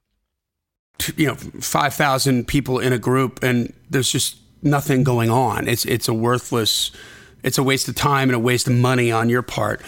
You 1.16 1.28
know, 1.28 1.34
5,000 1.34 2.46
people 2.46 2.78
in 2.78 2.92
a 2.92 2.99
group 2.99 3.42
and 3.42 3.72
there's 3.90 4.11
just 4.11 4.37
nothing 4.62 5.04
going 5.04 5.30
on. 5.30 5.68
It's, 5.68 5.84
it's 5.84 6.08
a 6.08 6.14
worthless, 6.14 6.92
it's 7.42 7.58
a 7.58 7.62
waste 7.62 7.88
of 7.88 7.96
time 7.96 8.28
and 8.28 8.37
a 8.37 8.38
waste 8.38 8.68
of 8.68 8.75
money 8.75 9.11
on 9.11 9.28
your 9.28 9.42
part. 9.42 9.80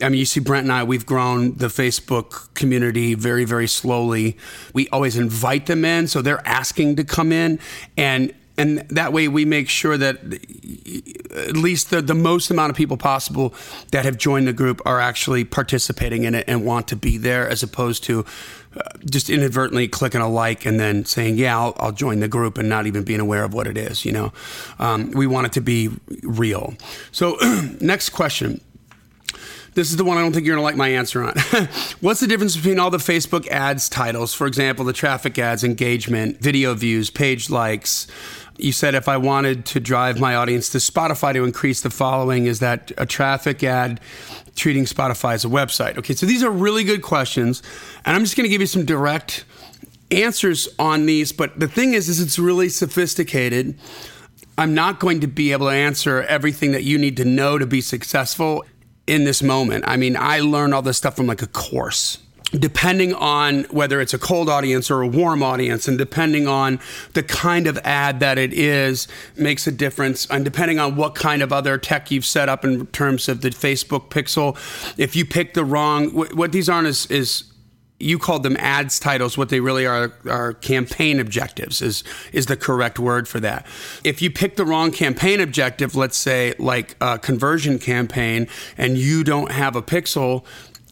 I 0.00 0.08
mean, 0.08 0.20
you 0.20 0.26
see, 0.26 0.38
Brent 0.38 0.64
and 0.64 0.72
I, 0.72 0.84
we've 0.84 1.04
grown 1.04 1.56
the 1.56 1.66
Facebook 1.66 2.54
community 2.54 3.14
very, 3.14 3.44
very 3.44 3.66
slowly. 3.66 4.36
We 4.72 4.88
always 4.90 5.16
invite 5.16 5.66
them 5.66 5.84
in, 5.84 6.06
so 6.06 6.22
they're 6.22 6.46
asking 6.46 6.96
to 6.96 7.04
come 7.04 7.32
in, 7.32 7.58
and 7.96 8.32
and 8.58 8.78
that 8.90 9.12
way 9.12 9.28
we 9.28 9.44
make 9.44 9.68
sure 9.68 9.96
that 9.96 10.18
at 11.34 11.56
least 11.56 11.90
the, 11.90 12.02
the 12.02 12.14
most 12.14 12.50
amount 12.50 12.70
of 12.70 12.76
people 12.76 12.96
possible 12.96 13.54
that 13.92 14.04
have 14.04 14.18
joined 14.18 14.48
the 14.48 14.52
group 14.52 14.82
are 14.84 15.00
actually 15.00 15.44
participating 15.44 16.24
in 16.24 16.34
it 16.34 16.44
and 16.48 16.64
want 16.64 16.88
to 16.88 16.96
be 16.96 17.16
there, 17.16 17.48
as 17.48 17.62
opposed 17.62 18.02
to 18.04 18.24
uh, 18.76 18.82
just 19.08 19.30
inadvertently 19.30 19.88
clicking 19.88 20.20
a 20.20 20.28
like 20.28 20.66
and 20.66 20.78
then 20.78 21.04
saying, 21.04 21.38
"Yeah, 21.38 21.58
I'll, 21.58 21.74
I'll, 21.78 21.92
join 21.92 22.20
the 22.20 22.28
group," 22.28 22.58
and 22.58 22.68
not 22.68 22.86
even 22.86 23.04
being 23.04 23.20
aware 23.20 23.44
of 23.44 23.54
what 23.54 23.66
it 23.66 23.78
is. 23.78 24.04
You 24.04 24.12
know, 24.12 24.32
um, 24.78 25.12
we 25.12 25.26
want 25.26 25.46
it 25.46 25.52
to 25.54 25.60
be 25.60 25.90
real. 26.22 26.74
So, 27.12 27.36
next 27.80 28.10
question. 28.10 28.60
This 29.74 29.90
is 29.90 29.96
the 29.96 30.04
one 30.04 30.18
I 30.18 30.22
don't 30.22 30.32
think 30.32 30.44
you're 30.44 30.56
going 30.56 30.62
to 30.62 30.64
like 30.64 30.76
my 30.76 30.88
answer 30.88 31.22
on. 31.22 31.34
What's 32.00 32.18
the 32.18 32.26
difference 32.26 32.56
between 32.56 32.80
all 32.80 32.90
the 32.90 32.98
Facebook 32.98 33.46
ads 33.46 33.88
titles? 33.88 34.34
For 34.34 34.48
example, 34.48 34.84
the 34.84 34.92
traffic 34.92 35.38
ads, 35.38 35.62
engagement, 35.62 36.40
video 36.40 36.74
views, 36.74 37.10
page 37.10 37.48
likes. 37.48 38.08
You 38.58 38.72
said 38.72 38.96
if 38.96 39.08
I 39.08 39.16
wanted 39.16 39.64
to 39.66 39.80
drive 39.80 40.18
my 40.18 40.34
audience 40.34 40.68
to 40.70 40.78
Spotify 40.78 41.32
to 41.32 41.44
increase 41.44 41.80
the 41.80 41.90
following, 41.90 42.46
is 42.46 42.58
that 42.58 42.90
a 42.98 43.06
traffic 43.06 43.62
ad 43.62 44.00
treating 44.56 44.84
Spotify 44.84 45.34
as 45.34 45.44
a 45.44 45.48
website? 45.48 45.96
Okay, 45.96 46.14
so 46.14 46.26
these 46.26 46.42
are 46.42 46.50
really 46.50 46.82
good 46.82 47.00
questions. 47.00 47.62
And 48.04 48.16
I'm 48.16 48.22
just 48.22 48.36
going 48.36 48.44
to 48.44 48.50
give 48.50 48.60
you 48.60 48.66
some 48.66 48.84
direct 48.84 49.44
answers 50.10 50.68
on 50.78 51.06
these. 51.06 51.30
But 51.30 51.60
the 51.60 51.68
thing 51.68 51.94
is, 51.94 52.08
is 52.08 52.20
it's 52.20 52.38
really 52.38 52.68
sophisticated. 52.68 53.78
I'm 54.56 54.74
not 54.74 54.98
going 54.98 55.20
to 55.20 55.28
be 55.28 55.52
able 55.52 55.68
to 55.68 55.72
answer 55.72 56.22
everything 56.24 56.72
that 56.72 56.82
you 56.82 56.98
need 56.98 57.16
to 57.18 57.24
know 57.24 57.58
to 57.58 57.66
be 57.66 57.80
successful 57.80 58.64
in 59.06 59.22
this 59.22 59.40
moment. 59.40 59.84
I 59.86 59.96
mean, 59.96 60.16
I 60.16 60.40
learned 60.40 60.74
all 60.74 60.82
this 60.82 60.96
stuff 60.96 61.14
from 61.16 61.28
like 61.28 61.42
a 61.42 61.46
course. 61.46 62.18
Depending 62.52 63.12
on 63.12 63.64
whether 63.64 64.00
it's 64.00 64.14
a 64.14 64.18
cold 64.18 64.48
audience 64.48 64.90
or 64.90 65.02
a 65.02 65.06
warm 65.06 65.42
audience, 65.42 65.86
and 65.86 65.98
depending 65.98 66.48
on 66.48 66.80
the 67.12 67.22
kind 67.22 67.66
of 67.66 67.78
ad 67.84 68.20
that 68.20 68.38
it 68.38 68.54
is, 68.54 69.06
makes 69.36 69.66
a 69.66 69.72
difference. 69.72 70.26
And 70.30 70.46
depending 70.46 70.78
on 70.78 70.96
what 70.96 71.14
kind 71.14 71.42
of 71.42 71.52
other 71.52 71.76
tech 71.76 72.10
you've 72.10 72.24
set 72.24 72.48
up 72.48 72.64
in 72.64 72.86
terms 72.86 73.28
of 73.28 73.42
the 73.42 73.50
Facebook 73.50 74.08
pixel, 74.08 74.56
if 74.96 75.14
you 75.14 75.26
pick 75.26 75.52
the 75.52 75.64
wrong, 75.64 76.08
what 76.10 76.52
these 76.52 76.70
aren't 76.70 76.88
is, 76.88 77.04
is 77.06 77.44
you 78.00 78.18
called 78.18 78.42
them 78.42 78.56
ads 78.58 79.00
titles. 79.00 79.36
What 79.36 79.48
they 79.48 79.60
really 79.60 79.86
are 79.86 80.12
are 80.28 80.54
campaign 80.54 81.20
objectives 81.20 81.82
is 81.82 82.04
is 82.32 82.46
the 82.46 82.56
correct 82.56 82.98
word 82.98 83.26
for 83.28 83.40
that. 83.40 83.66
If 84.04 84.22
you 84.22 84.30
pick 84.30 84.56
the 84.56 84.64
wrong 84.64 84.92
campaign 84.92 85.40
objective, 85.40 85.96
let's 85.96 86.16
say 86.16 86.54
like 86.58 86.96
a 87.00 87.18
conversion 87.18 87.78
campaign, 87.78 88.48
and 88.76 88.96
you 88.96 89.24
don't 89.24 89.50
have 89.50 89.74
a 89.74 89.82
pixel 89.82 90.44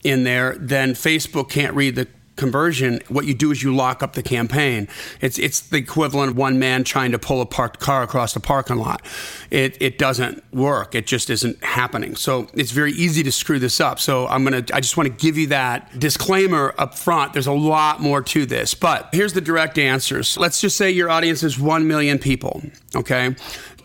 in 0.07 0.25
there, 0.25 0.57
then 0.59 0.95
Facebook 0.95 1.51
can't 1.51 1.75
read 1.75 1.97
the 1.97 2.09
conversion, 2.37 3.01
what 3.09 3.25
you 3.25 3.35
do 3.35 3.51
is 3.51 3.63
you 3.63 3.75
lock 3.75 4.03
up 4.03 4.13
the 4.13 4.23
campaign. 4.23 4.89
It's 5.21 5.39
it's 5.39 5.61
the 5.61 5.79
equivalent 5.79 6.33
of 6.33 6.37
one 6.37 6.59
man 6.59 6.85
trying 6.85 7.13
to 7.13 7.19
pull 7.19 7.41
a 7.41 7.47
parked 7.47 7.81
car 7.81 8.03
across 8.03 8.35
the 8.35 8.41
parking 8.41 8.77
lot. 8.77 9.03
It 9.51 9.77
it 9.81 9.99
doesn't 9.99 10.45
work. 10.55 10.95
It 10.95 11.07
just 11.07 11.31
isn't 11.31 11.63
happening. 11.65 12.17
So 12.17 12.49
it's 12.55 12.71
very 12.71 12.93
easy 12.93 13.23
to 13.23 13.33
screw 13.33 13.59
this 13.59 13.81
up. 13.81 13.99
So 13.99 14.27
I'm 14.29 14.45
gonna 14.45 14.65
I 14.73 14.81
just 14.81 14.97
want 14.97 15.09
to 15.09 15.15
give 15.15 15.37
you 15.37 15.49
that 15.49 15.99
disclaimer 15.99 16.75
up 16.79 16.95
front. 16.95 17.33
There's 17.33 17.47
a 17.47 17.53
lot 17.53 18.01
more 18.01 18.23
to 18.23 18.47
this, 18.47 18.75
but 18.75 19.09
here's 19.13 19.33
the 19.33 19.41
direct 19.41 19.79
answers. 19.79 20.37
Let's 20.37 20.61
just 20.61 20.77
say 20.77 20.91
your 20.91 21.11
audience 21.11 21.43
is 21.43 21.59
one 21.59 21.89
million 21.89 22.19
people. 22.19 22.63
Okay, 22.95 23.35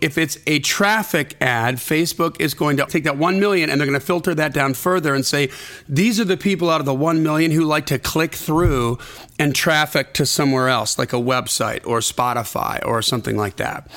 if 0.01 0.17
it's 0.17 0.39
a 0.47 0.59
traffic 0.59 1.37
ad, 1.39 1.75
Facebook 1.75 2.41
is 2.41 2.55
going 2.55 2.75
to 2.77 2.85
take 2.87 3.03
that 3.03 3.17
1 3.17 3.39
million 3.39 3.69
and 3.69 3.79
they're 3.79 3.87
going 3.87 3.99
to 3.99 4.05
filter 4.05 4.33
that 4.33 4.51
down 4.51 4.73
further 4.73 5.13
and 5.13 5.25
say, 5.25 5.49
these 5.87 6.19
are 6.19 6.25
the 6.25 6.37
people 6.37 6.69
out 6.69 6.79
of 6.79 6.85
the 6.85 6.93
1 6.93 7.21
million 7.21 7.51
who 7.51 7.63
like 7.63 7.85
to 7.85 7.99
click 7.99 8.33
through 8.33 8.97
and 9.37 9.55
traffic 9.55 10.13
to 10.15 10.25
somewhere 10.25 10.67
else, 10.67 10.97
like 10.97 11.13
a 11.13 11.17
website 11.17 11.85
or 11.85 11.99
Spotify 11.99 12.83
or 12.85 13.03
something 13.03 13.37
like 13.37 13.57
that. 13.57 13.89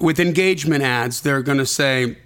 With 0.00 0.18
engagement 0.18 0.82
ads, 0.82 1.20
they're 1.20 1.42
going 1.42 1.58
to 1.58 1.66
say, 1.66 2.16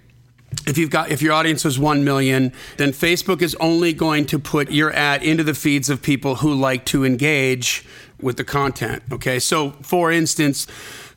if 0.65 0.77
you've 0.77 0.89
got 0.89 1.11
if 1.11 1.21
your 1.21 1.33
audience 1.33 1.65
is 1.65 1.77
1 1.77 2.05
million 2.05 2.53
then 2.77 2.91
facebook 2.91 3.41
is 3.41 3.53
only 3.59 3.91
going 3.91 4.25
to 4.25 4.39
put 4.39 4.71
your 4.71 4.93
ad 4.93 5.21
into 5.21 5.43
the 5.43 5.53
feeds 5.53 5.89
of 5.89 6.01
people 6.01 6.35
who 6.35 6.53
like 6.53 6.85
to 6.85 7.03
engage 7.03 7.85
with 8.21 8.37
the 8.37 8.45
content 8.45 9.03
okay 9.11 9.39
so 9.39 9.71
for 9.81 10.09
instance 10.09 10.65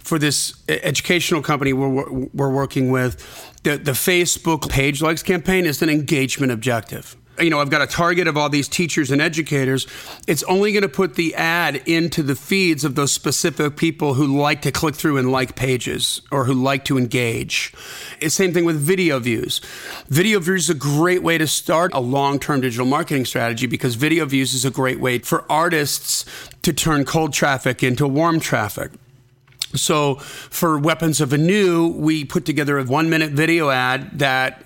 for 0.00 0.19
this 0.19 0.54
educational 0.69 1.42
company 1.42 1.73
we're, 1.73 2.11
we're 2.11 2.50
working 2.50 2.90
with, 2.90 3.16
the, 3.62 3.76
the 3.76 3.92
Facebook 3.92 4.69
page 4.69 5.00
likes 5.02 5.23
campaign 5.23 5.66
is 5.66 5.83
an 5.83 5.88
engagement 5.88 6.52
objective 6.52 7.16
you 7.40 7.50
know, 7.50 7.61
I've 7.61 7.71
got 7.71 7.83
a 7.83 7.87
target 7.87 8.26
of 8.26 8.37
all 8.37 8.49
these 8.49 8.69
teachers 8.69 9.11
and 9.11 9.21
educators. 9.21 9.87
It's 10.26 10.42
only 10.45 10.73
going 10.73 10.83
to 10.83 10.88
put 10.88 11.14
the 11.14 11.35
ad 11.35 11.76
into 11.87 12.23
the 12.23 12.35
feeds 12.35 12.85
of 12.85 12.95
those 12.95 13.12
specific 13.12 13.76
people 13.76 14.14
who 14.14 14.38
like 14.38 14.62
to 14.62 14.73
click 14.73 14.95
through 14.95 15.19
and 15.19 15.33
like 15.33 15.57
pages 15.57 16.21
or 16.30 16.45
who 16.45 16.54
like 16.54 16.85
to 16.87 16.99
engage. 16.99 17.73
It's 18.21 18.35
same 18.35 18.52
thing 18.52 18.64
with 18.64 18.76
video 18.76 19.19
views. 19.19 19.61
Video 20.09 20.40
views 20.40 20.64
is 20.64 20.71
a 20.71 20.75
great 20.75 21.23
way 21.23 21.38
to 21.38 21.47
start 21.47 21.92
a 21.95 22.00
long-term 22.00 22.61
digital 22.61 22.87
marketing 22.87 23.25
strategy 23.25 23.66
because 23.66 23.95
video 23.95 24.25
views 24.25 24.54
is 24.54 24.64
a 24.64 24.71
great 24.71 25.00
way 25.00 25.19
for 25.19 25.50
artists 25.50 26.25
to 26.62 26.73
turn 26.73 27.04
cold 27.04 27.33
traffic 27.33 27.83
into 27.83 28.07
warm 28.07 28.40
traffic. 28.40 28.92
So 29.74 30.16
for 30.16 30.78
Weapons 30.78 31.20
of 31.20 31.32
Anew, 31.32 31.88
we 31.88 32.24
put 32.24 32.44
together 32.44 32.78
a 32.78 32.84
one 32.84 33.08
minute 33.08 33.30
video 33.30 33.70
ad 33.70 34.18
that, 34.18 34.62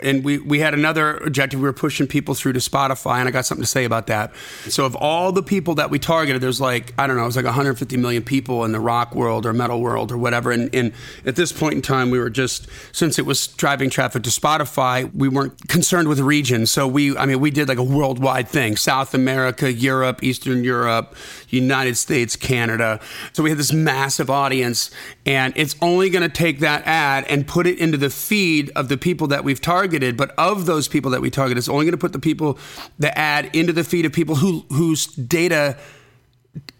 and 0.00 0.24
we, 0.24 0.38
we 0.38 0.60
had 0.60 0.74
another 0.74 1.18
objective. 1.18 1.60
We 1.60 1.64
were 1.64 1.72
pushing 1.72 2.06
people 2.06 2.34
through 2.34 2.54
to 2.54 2.58
Spotify, 2.58 3.18
and 3.18 3.28
I 3.28 3.32
got 3.32 3.46
something 3.46 3.62
to 3.62 3.68
say 3.68 3.84
about 3.84 4.06
that. 4.08 4.34
So 4.68 4.84
of 4.84 4.96
all 4.96 5.32
the 5.32 5.42
people 5.42 5.74
that 5.76 5.90
we 5.90 5.98
targeted, 5.98 6.42
there's 6.42 6.60
like, 6.60 6.94
I 6.98 7.06
don't 7.06 7.16
know, 7.16 7.22
it 7.22 7.26
was 7.26 7.36
like 7.36 7.44
150 7.44 7.96
million 7.96 8.22
people 8.22 8.64
in 8.64 8.72
the 8.72 8.80
rock 8.80 9.14
world 9.14 9.46
or 9.46 9.52
metal 9.52 9.80
world 9.80 10.12
or 10.12 10.18
whatever. 10.18 10.50
And, 10.50 10.74
and 10.74 10.92
at 11.24 11.36
this 11.36 11.52
point 11.52 11.74
in 11.74 11.82
time, 11.82 12.10
we 12.10 12.18
were 12.18 12.30
just, 12.30 12.68
since 12.92 13.18
it 13.18 13.26
was 13.26 13.46
driving 13.46 13.90
traffic 13.90 14.22
to 14.24 14.30
Spotify, 14.30 15.12
we 15.14 15.28
weren't 15.28 15.68
concerned 15.68 16.08
with 16.08 16.20
region. 16.20 16.66
So 16.66 16.86
we, 16.86 17.16
I 17.16 17.26
mean, 17.26 17.40
we 17.40 17.50
did 17.50 17.68
like 17.68 17.78
a 17.78 17.84
worldwide 17.84 18.48
thing 18.48 18.76
South 18.76 19.14
America, 19.14 19.72
Europe, 19.72 20.22
Eastern 20.22 20.64
Europe, 20.64 21.14
United 21.48 21.96
States, 21.96 22.36
Canada. 22.36 23.00
So 23.32 23.42
we 23.42 23.50
had 23.50 23.58
this 23.58 23.72
massive 23.72 24.30
audience 24.30 24.46
audience, 24.46 24.90
and 25.26 25.52
it's 25.56 25.74
only 25.82 26.08
going 26.08 26.22
to 26.22 26.28
take 26.28 26.60
that 26.60 26.86
ad 26.86 27.24
and 27.28 27.46
put 27.46 27.66
it 27.66 27.78
into 27.80 27.98
the 27.98 28.08
feed 28.08 28.70
of 28.76 28.88
the 28.88 28.96
people 28.96 29.26
that 29.26 29.42
we've 29.42 29.60
targeted. 29.60 30.16
But 30.16 30.32
of 30.38 30.66
those 30.66 30.86
people 30.86 31.10
that 31.10 31.20
we 31.20 31.30
target, 31.30 31.58
it's 31.58 31.68
only 31.68 31.84
going 31.84 31.92
to 31.92 31.98
put 31.98 32.12
the 32.12 32.20
people, 32.20 32.58
the 32.98 33.16
ad 33.18 33.50
into 33.52 33.72
the 33.72 33.84
feed 33.84 34.06
of 34.06 34.12
people 34.12 34.36
who 34.36 34.64
whose 34.70 35.06
data 35.06 35.76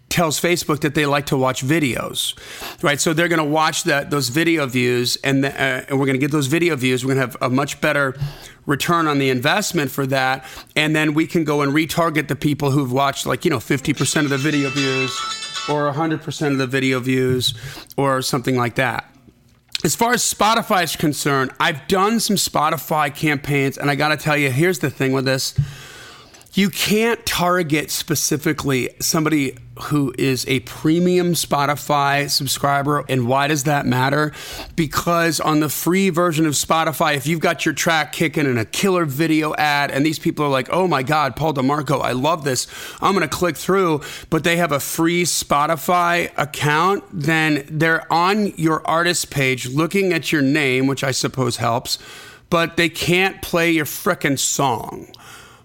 tells 0.09 0.39
Facebook 0.39 0.79
that 0.79 0.95
they 0.95 1.05
like 1.05 1.25
to 1.25 1.37
watch 1.37 1.63
videos, 1.63 2.33
right? 2.81 2.99
So 2.99 3.13
they're 3.13 3.27
going 3.27 3.43
to 3.43 3.43
watch 3.43 3.83
that 3.83 4.09
those 4.09 4.29
video 4.29 4.65
views, 4.65 5.17
and, 5.17 5.43
the, 5.43 5.51
uh, 5.51 5.83
and 5.89 5.99
we're 5.99 6.05
going 6.05 6.15
to 6.15 6.19
get 6.19 6.31
those 6.31 6.47
video 6.47 6.77
views. 6.77 7.03
We're 7.03 7.15
going 7.15 7.27
to 7.27 7.33
have 7.33 7.51
a 7.51 7.53
much 7.53 7.81
better 7.81 8.15
return 8.65 9.07
on 9.07 9.19
the 9.19 9.29
investment 9.29 9.91
for 9.91 10.07
that, 10.07 10.45
and 10.77 10.95
then 10.95 11.13
we 11.13 11.27
can 11.27 11.43
go 11.43 11.61
and 11.61 11.73
retarget 11.73 12.29
the 12.29 12.35
people 12.37 12.71
who've 12.71 12.91
watched 12.91 13.25
like 13.25 13.43
you 13.43 13.51
know 13.51 13.59
fifty 13.59 13.93
percent 13.93 14.23
of 14.23 14.29
the 14.29 14.37
video 14.37 14.69
views 14.69 15.46
or 15.69 15.91
100% 15.91 16.51
of 16.51 16.57
the 16.57 16.67
video 16.67 16.99
views 16.99 17.53
or 17.97 18.21
something 18.21 18.55
like 18.55 18.75
that. 18.75 19.05
As 19.83 19.95
far 19.95 20.13
as 20.13 20.23
Spotify 20.23 20.83
is 20.83 20.95
concerned, 20.95 21.51
I've 21.59 21.87
done 21.87 22.19
some 22.19 22.35
Spotify 22.35 23.13
campaigns, 23.13 23.77
and 23.77 23.91
I 23.91 23.95
got 23.95 24.09
to 24.09 24.17
tell 24.17 24.35
you, 24.35 24.49
here's 24.49 24.79
the 24.79 24.89
thing 24.89 25.11
with 25.11 25.25
this 25.25 25.53
you 26.53 26.69
can't 26.71 27.23
target 27.25 27.91
specifically 27.91 28.89
somebody 28.99 29.55
who 29.83 30.13
is 30.17 30.45
a 30.47 30.59
premium 30.61 31.33
Spotify 31.33 32.29
subscriber. 32.29 33.05
And 33.09 33.27
why 33.27 33.47
does 33.47 33.63
that 33.65 33.85
matter? 33.85 34.33
Because 34.75 35.39
on 35.39 35.59
the 35.59 35.69
free 35.69 36.09
version 36.09 36.45
of 36.45 36.53
Spotify, 36.53 37.15
if 37.15 37.27
you've 37.27 37.39
got 37.39 37.65
your 37.65 37.73
track 37.73 38.11
kicking 38.11 38.45
in 38.45 38.57
a 38.57 38.65
killer 38.65 39.05
video 39.05 39.53
ad, 39.55 39.91
and 39.91 40.05
these 40.05 40.19
people 40.19 40.45
are 40.45 40.49
like, 40.49 40.69
oh 40.71 40.87
my 40.87 41.03
God, 41.03 41.35
Paul 41.35 41.53
DeMarco, 41.53 42.01
I 42.01 42.11
love 42.11 42.43
this. 42.43 42.67
I'm 43.01 43.13
going 43.13 43.27
to 43.27 43.35
click 43.35 43.57
through, 43.57 44.01
but 44.29 44.43
they 44.43 44.57
have 44.57 44.71
a 44.71 44.79
free 44.79 45.23
Spotify 45.23 46.31
account, 46.37 47.03
then 47.11 47.65
they're 47.69 48.11
on 48.11 48.47
your 48.57 48.85
artist 48.87 49.29
page 49.29 49.69
looking 49.69 50.13
at 50.13 50.31
your 50.31 50.41
name, 50.41 50.87
which 50.87 51.03
I 51.03 51.11
suppose 51.11 51.57
helps, 51.57 51.99
but 52.49 52.77
they 52.77 52.89
can't 52.89 53.41
play 53.41 53.71
your 53.71 53.85
frickin' 53.85 54.39
song 54.39 55.07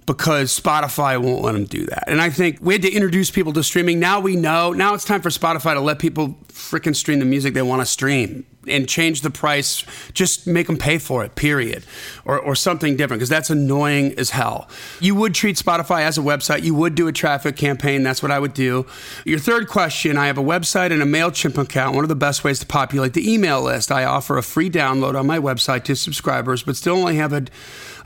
because 0.06 0.58
Spotify 0.58 1.20
won't 1.20 1.42
let 1.42 1.52
them 1.52 1.64
do 1.64 1.86
that. 1.86 2.04
And 2.08 2.20
I 2.20 2.30
think 2.30 2.58
we 2.60 2.74
had 2.74 2.82
to 2.82 2.92
introduce 2.92 3.30
people 3.30 3.52
to 3.52 3.62
streaming. 3.62 4.00
Now 4.00 4.20
we 4.20 4.36
know. 4.36 4.72
Now 4.72 4.94
it's 4.94 5.04
time 5.04 5.22
for 5.22 5.30
Spotify 5.30 5.74
to 5.74 5.80
let 5.80 5.98
people 5.98 6.36
freaking 6.48 6.96
stream 6.96 7.18
the 7.18 7.24
music 7.24 7.54
they 7.54 7.62
want 7.62 7.82
to 7.82 7.86
stream 7.86 8.46
and 8.68 8.88
change 8.88 9.22
the 9.22 9.30
price. 9.30 9.84
Just 10.12 10.46
make 10.46 10.66
them 10.66 10.76
pay 10.76 10.98
for 10.98 11.24
it, 11.24 11.34
period. 11.34 11.84
Or, 12.24 12.38
or 12.38 12.54
something 12.54 12.96
different 12.96 13.18
because 13.18 13.28
that's 13.28 13.50
annoying 13.50 14.18
as 14.18 14.30
hell. 14.30 14.68
You 15.00 15.14
would 15.16 15.34
treat 15.34 15.56
Spotify 15.56 16.02
as 16.02 16.18
a 16.18 16.20
website. 16.20 16.62
You 16.62 16.74
would 16.74 16.94
do 16.94 17.08
a 17.08 17.12
traffic 17.12 17.56
campaign. 17.56 18.02
That's 18.02 18.22
what 18.22 18.30
I 18.30 18.38
would 18.38 18.54
do. 18.54 18.86
Your 19.24 19.38
third 19.38 19.68
question 19.68 20.16
I 20.16 20.26
have 20.26 20.38
a 20.38 20.42
website 20.42 20.92
and 20.92 21.02
a 21.02 21.06
MailChimp 21.06 21.58
account. 21.58 21.94
One 21.94 22.04
of 22.04 22.08
the 22.08 22.14
best 22.14 22.44
ways 22.44 22.58
to 22.60 22.66
populate 22.66 23.14
the 23.14 23.32
email 23.32 23.62
list. 23.62 23.90
I 23.90 24.04
offer 24.04 24.38
a 24.38 24.42
free 24.42 24.70
download 24.70 25.18
on 25.18 25.26
my 25.26 25.38
website 25.38 25.84
to 25.84 25.96
subscribers, 25.96 26.62
but 26.62 26.76
still 26.76 26.96
only 26.96 27.16
have 27.16 27.32
a 27.32 27.46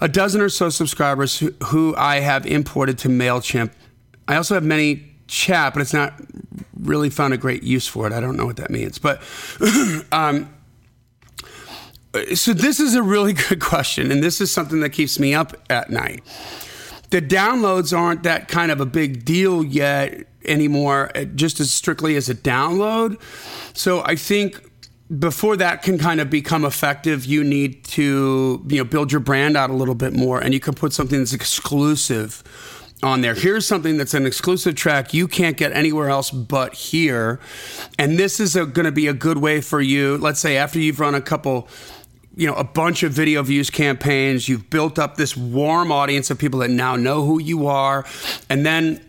a 0.00 0.08
dozen 0.08 0.40
or 0.40 0.48
so 0.48 0.68
subscribers 0.68 1.38
who, 1.38 1.52
who 1.64 1.94
I 1.96 2.20
have 2.20 2.46
imported 2.46 2.98
to 2.98 3.08
MailChimp. 3.08 3.70
I 4.28 4.36
also 4.36 4.54
have 4.54 4.64
many 4.64 5.12
chat, 5.26 5.74
but 5.74 5.80
it's 5.80 5.94
not 5.94 6.14
really 6.78 7.10
found 7.10 7.34
a 7.34 7.36
great 7.36 7.62
use 7.62 7.86
for 7.86 8.06
it. 8.06 8.12
I 8.12 8.20
don't 8.20 8.36
know 8.36 8.46
what 8.46 8.56
that 8.56 8.70
means. 8.70 8.98
But 8.98 9.22
um, 10.12 10.52
so 12.34 12.52
this 12.52 12.80
is 12.80 12.94
a 12.94 13.02
really 13.02 13.32
good 13.48 13.60
question, 13.60 14.10
and 14.10 14.22
this 14.22 14.40
is 14.40 14.50
something 14.50 14.80
that 14.80 14.90
keeps 14.90 15.18
me 15.18 15.34
up 15.34 15.56
at 15.70 15.90
night. 15.90 16.22
The 17.10 17.22
downloads 17.22 17.96
aren't 17.96 18.24
that 18.24 18.48
kind 18.48 18.72
of 18.72 18.80
a 18.80 18.86
big 18.86 19.24
deal 19.24 19.62
yet 19.62 20.26
anymore, 20.44 21.10
just 21.34 21.60
as 21.60 21.72
strictly 21.72 22.16
as 22.16 22.28
a 22.28 22.34
download. 22.34 23.20
So 23.74 24.02
I 24.04 24.16
think 24.16 24.60
before 25.18 25.56
that 25.56 25.82
can 25.82 25.98
kind 25.98 26.20
of 26.20 26.30
become 26.30 26.64
effective, 26.64 27.24
you 27.24 27.44
need 27.44 27.84
to 27.84 28.64
you 28.68 28.78
know 28.78 28.84
build 28.84 29.12
your 29.12 29.20
brand 29.20 29.56
out 29.56 29.70
a 29.70 29.74
little 29.74 29.94
bit 29.94 30.12
more, 30.12 30.40
and 30.40 30.52
you 30.52 30.60
can 30.60 30.74
put 30.74 30.92
something 30.92 31.18
that's 31.18 31.32
exclusive 31.32 32.42
on 33.02 33.20
there. 33.20 33.34
Here's 33.34 33.66
something 33.66 33.98
that's 33.98 34.14
an 34.14 34.26
exclusive 34.26 34.74
track 34.74 35.14
you 35.14 35.28
can't 35.28 35.56
get 35.56 35.72
anywhere 35.72 36.08
else 36.08 36.30
but 36.30 36.74
here, 36.74 37.38
and 37.98 38.18
this 38.18 38.40
is 38.40 38.54
going 38.54 38.84
to 38.84 38.92
be 38.92 39.06
a 39.06 39.14
good 39.14 39.38
way 39.38 39.60
for 39.60 39.80
you. 39.80 40.16
Let's 40.18 40.40
say 40.40 40.56
after 40.56 40.78
you've 40.78 41.00
run 41.00 41.14
a 41.14 41.20
couple 41.20 41.68
you 42.34 42.46
know 42.46 42.54
a 42.54 42.64
bunch 42.64 43.02
of 43.02 43.12
video 43.12 43.42
views 43.42 43.70
campaigns 43.70 44.46
you've 44.46 44.68
built 44.68 44.98
up 44.98 45.16
this 45.16 45.34
warm 45.34 45.90
audience 45.90 46.30
of 46.30 46.38
people 46.38 46.60
that 46.60 46.68
now 46.68 46.94
know 46.94 47.24
who 47.24 47.40
you 47.40 47.66
are 47.66 48.04
and 48.50 48.66
then 48.66 49.02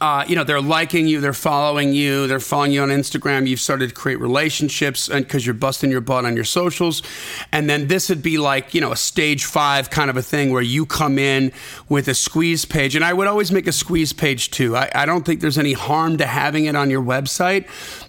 uh, 0.00 0.24
you 0.28 0.36
know, 0.36 0.44
they're 0.44 0.60
liking 0.60 1.08
you, 1.08 1.20
they're 1.20 1.32
following 1.32 1.92
you, 1.92 2.26
they're 2.26 2.40
following 2.40 2.72
you 2.72 2.82
on 2.82 2.88
Instagram. 2.88 3.48
You've 3.48 3.60
started 3.60 3.88
to 3.88 3.94
create 3.94 4.20
relationships 4.20 5.08
and 5.08 5.24
because 5.24 5.44
you're 5.44 5.54
busting 5.54 5.90
your 5.90 6.00
butt 6.00 6.24
on 6.24 6.36
your 6.36 6.44
socials. 6.44 7.02
And 7.50 7.68
then 7.68 7.88
this 7.88 8.08
would 8.08 8.22
be 8.22 8.38
like, 8.38 8.74
you 8.74 8.80
know, 8.80 8.92
a 8.92 8.96
stage 8.96 9.44
five 9.44 9.90
kind 9.90 10.08
of 10.08 10.16
a 10.16 10.22
thing 10.22 10.52
where 10.52 10.62
you 10.62 10.86
come 10.86 11.18
in 11.18 11.52
with 11.88 12.08
a 12.08 12.14
squeeze 12.14 12.64
page. 12.64 12.94
And 12.94 13.04
I 13.04 13.12
would 13.12 13.26
always 13.26 13.50
make 13.50 13.66
a 13.66 13.72
squeeze 13.72 14.12
page 14.12 14.50
too. 14.50 14.76
I, 14.76 14.90
I 14.94 15.04
don't 15.04 15.24
think 15.24 15.40
there's 15.40 15.58
any 15.58 15.72
harm 15.72 16.16
to 16.18 16.26
having 16.26 16.66
it 16.66 16.76
on 16.76 16.88
your 16.88 17.02
website. 17.02 17.66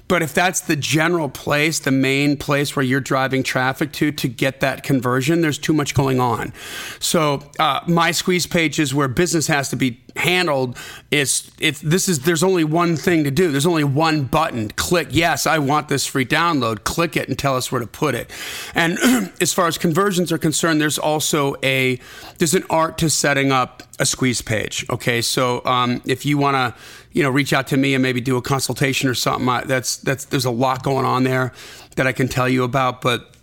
But 0.07 0.21
if 0.21 0.33
that's 0.33 0.59
the 0.61 0.75
general 0.75 1.29
place, 1.29 1.79
the 1.79 1.91
main 1.91 2.37
place 2.37 2.75
where 2.75 2.83
you're 2.83 2.99
driving 2.99 3.41
traffic 3.41 3.91
to 3.93 4.11
to 4.11 4.27
get 4.27 4.59
that 4.59 4.83
conversion, 4.83 5.41
there's 5.41 5.57
too 5.57 5.73
much 5.73 5.93
going 5.93 6.19
on. 6.19 6.53
So 6.99 7.41
uh, 7.57 7.81
my 7.87 8.11
squeeze 8.11 8.45
page 8.45 8.79
is 8.79 8.93
where 8.93 9.07
business 9.07 9.47
has 9.47 9.69
to 9.69 9.75
be 9.75 10.01
handled. 10.15 10.77
It's 11.09 11.49
if 11.59 11.79
this 11.81 12.07
is 12.07 12.19
there's 12.21 12.43
only 12.43 12.63
one 12.63 12.95
thing 12.95 13.23
to 13.23 13.31
do. 13.31 13.51
There's 13.51 13.65
only 13.65 13.83
one 13.83 14.25
button. 14.25 14.69
Click 14.69 15.07
yes, 15.11 15.47
I 15.47 15.59
want 15.59 15.87
this 15.89 16.05
free 16.05 16.25
download. 16.25 16.83
Click 16.83 17.15
it 17.15 17.29
and 17.29 17.39
tell 17.39 17.55
us 17.55 17.71
where 17.71 17.81
to 17.81 17.87
put 17.87 18.13
it. 18.13 18.29
And 18.75 18.97
as 19.41 19.53
far 19.53 19.67
as 19.67 19.77
conversions 19.77 20.31
are 20.31 20.37
concerned, 20.37 20.81
there's 20.81 20.99
also 20.99 21.55
a 21.63 21.99
there's 22.37 22.53
an 22.53 22.65
art 22.69 22.97
to 22.99 23.09
setting 23.09 23.51
up 23.51 23.83
a 24.03 24.05
squeeze 24.05 24.41
page. 24.41 24.85
Okay, 24.89 25.21
so 25.21 25.65
um, 25.65 26.01
if 26.05 26.25
you 26.25 26.37
want 26.37 26.55
to, 26.55 26.79
you 27.13 27.23
know, 27.23 27.29
reach 27.29 27.53
out 27.53 27.67
to 27.67 27.77
me 27.77 27.93
and 27.95 28.03
maybe 28.03 28.21
do 28.21 28.35
a 28.37 28.41
consultation 28.41 29.09
or 29.09 29.15
something, 29.15 29.47
I, 29.47 29.63
that's 29.63 29.97
that's 29.97 30.25
there's 30.25 30.45
a 30.45 30.51
lot 30.51 30.83
going 30.83 31.05
on 31.05 31.23
there 31.23 31.53
that 31.95 32.05
I 32.05 32.11
can 32.11 32.27
tell 32.27 32.49
you 32.49 32.63
about, 32.63 33.01
but 33.01 33.33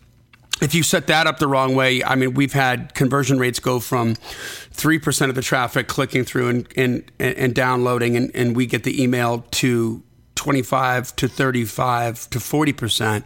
if 0.61 0.75
you 0.75 0.83
set 0.83 1.07
that 1.07 1.27
up 1.27 1.38
the 1.38 1.49
wrong 1.49 1.75
way, 1.75 2.05
I 2.05 2.14
mean, 2.14 2.35
we've 2.35 2.53
had 2.53 2.94
conversion 2.94 3.38
rates 3.38 3.59
go 3.59 3.81
from 3.81 4.16
3% 4.16 5.29
of 5.31 5.35
the 5.35 5.40
traffic 5.40 5.88
clicking 5.88 6.25
through 6.25 6.49
and, 6.51 6.68
and, 6.77 7.11
and 7.18 7.55
downloading, 7.55 8.14
and, 8.14 8.31
and 8.35 8.55
we 8.55 8.66
get 8.66 8.85
the 8.85 9.03
email 9.03 9.46
to 9.53 10.03
25 10.40 11.14
to 11.16 11.29
35 11.29 12.31
to 12.31 12.38
40% 12.38 13.24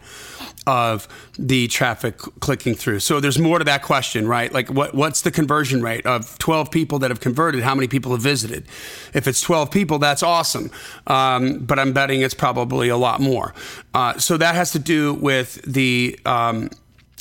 of 0.67 1.07
the 1.39 1.69
traffic 1.69 2.17
clicking 2.41 2.75
through. 2.75 2.99
So 2.99 3.21
there's 3.21 3.39
more 3.39 3.57
to 3.57 3.63
that 3.63 3.83
question, 3.83 4.27
right? 4.27 4.51
Like 4.51 4.69
what 4.69 4.93
what's 4.93 5.21
the 5.21 5.31
conversion 5.31 5.81
rate 5.81 6.05
of 6.05 6.37
12 6.39 6.71
people 6.71 6.99
that 6.99 7.11
have 7.11 7.21
converted? 7.21 7.63
How 7.63 7.73
many 7.73 7.87
people 7.87 8.11
have 8.11 8.19
visited? 8.19 8.65
If 9.13 9.29
it's 9.29 9.39
12 9.39 9.71
people, 9.71 9.97
that's 9.97 10.23
awesome. 10.23 10.69
Um, 11.07 11.59
but 11.59 11.79
I'm 11.79 11.93
betting 11.93 12.19
it's 12.19 12.33
probably 12.33 12.89
a 12.89 12.97
lot 12.97 13.21
more. 13.21 13.53
Uh, 13.93 14.17
so 14.17 14.35
that 14.35 14.55
has 14.55 14.73
to 14.73 14.79
do 14.79 15.13
with 15.13 15.61
the 15.61 16.19
um, 16.25 16.69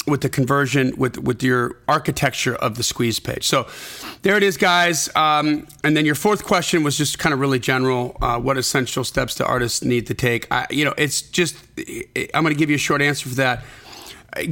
with 0.07 0.21
the 0.21 0.29
conversion 0.29 0.95
with 0.97 1.19
with 1.19 1.43
your 1.43 1.77
architecture 1.89 2.55
of 2.57 2.77
the 2.77 2.83
squeeze 2.83 3.19
page. 3.19 3.47
So 3.47 3.67
there 4.23 4.37
it 4.37 4.43
is, 4.43 4.57
guys. 4.57 5.09
Um, 5.17 5.67
and 5.83 5.97
then 5.97 6.05
your 6.05 6.15
fourth 6.15 6.45
question 6.45 6.83
was 6.83 6.99
just 6.99 7.19
kind 7.19 7.33
of 7.33 7.41
really 7.41 7.59
general. 7.59 8.17
Uh, 8.21 8.39
what 8.39 8.57
essential 8.59 9.05
steps 9.05 9.35
do 9.35 9.45
artists 9.45 9.83
need 9.83 10.07
to 10.09 10.15
take? 10.15 10.47
I, 10.51 10.67
you 10.71 10.85
know, 10.85 10.95
it's 10.99 11.23
just 11.23 11.57
I'm 12.35 12.43
going 12.43 12.55
to 12.55 12.59
give 12.59 12.71
you 12.71 12.77
a 12.77 12.79
short 12.79 13.01
answer 13.03 13.29
for 13.29 13.35
that. 13.37 13.65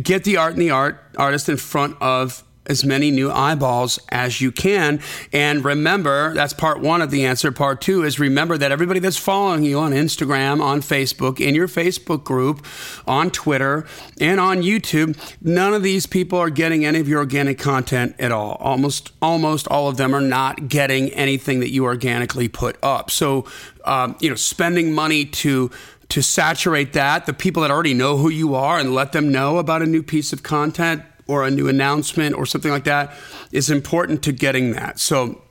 Get 0.03 0.25
the 0.25 0.37
art 0.37 0.53
and 0.53 0.63
the 0.63 0.71
art 0.71 1.01
artist 1.19 1.49
in 1.49 1.57
front 1.57 1.97
of 2.01 2.45
as 2.67 2.85
many 2.85 3.11
new 3.11 3.31
eyeballs 3.31 3.99
as 4.11 4.41
you 4.41 4.53
can. 4.53 5.01
And 5.33 5.65
remember, 5.65 6.33
that's 6.35 6.53
part 6.53 6.81
one 6.81 7.03
of 7.03 7.11
the 7.11 7.25
answer. 7.25 7.51
Part 7.51 7.81
two 7.81 8.05
is 8.05 8.21
remember 8.21 8.57
that 8.57 8.71
everybody 8.71 9.01
that's 9.01 9.17
following 9.17 9.65
you 9.65 9.79
on 9.79 9.93
Instagram, 9.93 10.63
on 10.63 10.81
Facebook, 10.81 11.41
in 11.41 11.55
your 11.55 11.69
Facebook 11.69 12.25
group, 12.25 12.65
on 13.07 13.31
Twitter, 13.31 13.87
and 14.21 14.39
on 14.39 14.63
YouTube, 14.63 15.17
none 15.41 15.75
of 15.75 15.83
these 15.83 16.07
people 16.07 16.39
are 16.39 16.51
getting 16.51 16.85
any 16.85 17.01
of 17.01 17.09
your 17.09 17.19
organic 17.19 17.59
content 17.59 18.15
at 18.19 18.31
all. 18.31 18.57
Almost, 18.61 19.13
almost 19.21 19.67
all 19.69 19.89
of 19.89 19.97
them 19.97 20.15
are 20.15 20.21
not 20.21 20.69
getting 20.69 21.11
anything 21.11 21.61
that 21.61 21.71
you 21.71 21.85
organically 21.85 22.49
put 22.49 22.77
up. 22.83 23.11
So, 23.11 23.45
um, 23.85 24.17
you 24.21 24.29
know, 24.29 24.37
spending 24.37 24.93
money 24.93 25.25
to 25.25 25.71
to 26.13 26.23
saturate 26.23 26.93
that, 26.93 27.25
the 27.25 27.33
people 27.33 27.63
that 27.63 27.71
already 27.71 27.95
know 27.95 28.19
who 28.19 28.29
you 28.29 28.55
are 28.55 28.79
and 28.79 28.95
let 28.95 29.13
them 29.13 29.33
know 29.33 29.57
about 29.57 29.81
a 29.81 29.87
new 29.87 30.03
piece 30.03 30.31
of 30.31 30.43
content, 30.43 31.03
or 31.27 31.47
a 31.47 31.51
new 31.51 31.69
announcement 31.69 32.35
or 32.35 32.47
something 32.47 32.71
like 32.71 32.85
that 32.85 33.15
is 33.51 33.71
important 33.71 34.23
to 34.25 34.33
getting 34.33 34.73
that. 34.73 34.99
So 34.99 35.43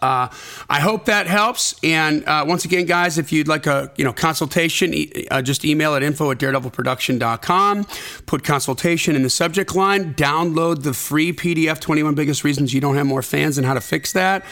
uh, 0.00 0.28
I 0.68 0.80
hope 0.80 1.06
that 1.06 1.26
helps. 1.26 1.74
And 1.82 2.24
uh, 2.26 2.44
once 2.46 2.64
again, 2.64 2.86
guys, 2.86 3.18
if 3.18 3.32
you'd 3.32 3.48
like 3.48 3.66
a 3.66 3.90
you 3.96 4.04
know 4.04 4.12
consultation, 4.12 4.94
e- 4.94 5.26
uh, 5.30 5.42
just 5.42 5.64
email 5.64 5.94
at 5.94 6.02
info 6.02 6.30
at 6.30 6.38
daredevilproduction.com. 6.38 7.86
Put 8.26 8.44
consultation 8.44 9.16
in 9.16 9.22
the 9.22 9.30
subject 9.30 9.74
line. 9.74 10.14
Download 10.14 10.82
the 10.82 10.94
free 10.94 11.32
PDF 11.32 11.80
21 11.80 12.14
Biggest 12.14 12.44
Reasons 12.44 12.72
You 12.72 12.80
Don't 12.80 12.96
Have 12.96 13.06
More 13.06 13.22
Fans 13.22 13.58
and 13.58 13.66
How 13.66 13.74
to 13.74 13.80
Fix 13.80 14.12
That. 14.12 14.44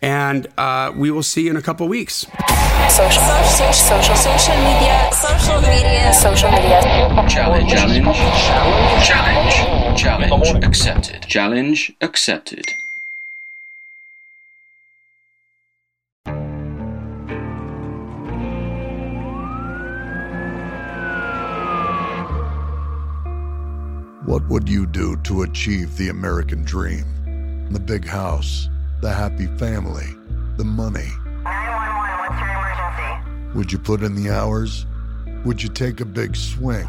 And 0.00 0.46
uh, 0.56 0.92
we 0.94 1.10
will 1.10 1.22
see 1.22 1.44
you 1.44 1.50
in 1.50 1.56
a 1.56 1.62
couple 1.62 1.88
weeks. 1.88 2.26
Social, 2.88 3.22
social, 3.22 3.72
social, 3.72 4.14
social 4.16 4.56
media, 4.56 5.10
social 5.12 5.60
media, 5.60 6.12
social 6.12 6.50
media. 6.50 6.80
Challenge. 7.28 7.70
Challenge. 7.70 8.04
Challenge. 8.04 9.06
Challenge 9.06 9.81
accepted. 10.64 11.22
Challenge 11.28 11.92
accepted. 12.00 12.64
What 24.24 24.48
would 24.48 24.68
you 24.68 24.86
do 24.86 25.16
to 25.24 25.42
achieve 25.42 25.96
the 25.96 26.08
American 26.08 26.62
dream? 26.62 27.68
The 27.70 27.80
big 27.80 28.06
house, 28.06 28.68
the 29.02 29.12
happy 29.12 29.46
family, 29.58 30.06
the 30.56 30.64
money. 30.64 31.10
911, 31.44 32.18
what's 32.18 32.40
your 32.40 32.50
emergency? 32.50 33.58
Would 33.58 33.72
you 33.72 33.78
put 33.78 34.02
in 34.02 34.14
the 34.14 34.30
hours? 34.30 34.86
Would 35.44 35.62
you 35.62 35.68
take 35.68 36.00
a 36.00 36.04
big 36.06 36.34
swing? 36.36 36.88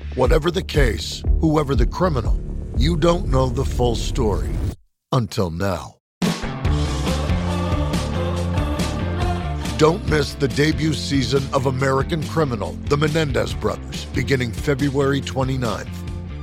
Whatever 0.15 0.51
the 0.51 0.61
case, 0.61 1.23
whoever 1.39 1.73
the 1.73 1.85
criminal, 1.85 2.37
you 2.75 2.97
don't 2.97 3.27
know 3.27 3.47
the 3.47 3.63
full 3.63 3.95
story 3.95 4.49
until 5.13 5.49
now. 5.49 5.95
Don't 9.77 10.05
miss 10.09 10.33
the 10.33 10.49
debut 10.49 10.93
season 10.93 11.41
of 11.53 11.67
American 11.67 12.21
Criminal, 12.23 12.73
The 12.89 12.97
Menendez 12.97 13.53
Brothers, 13.53 14.03
beginning 14.13 14.51
February 14.51 15.21
29th. 15.21 16.10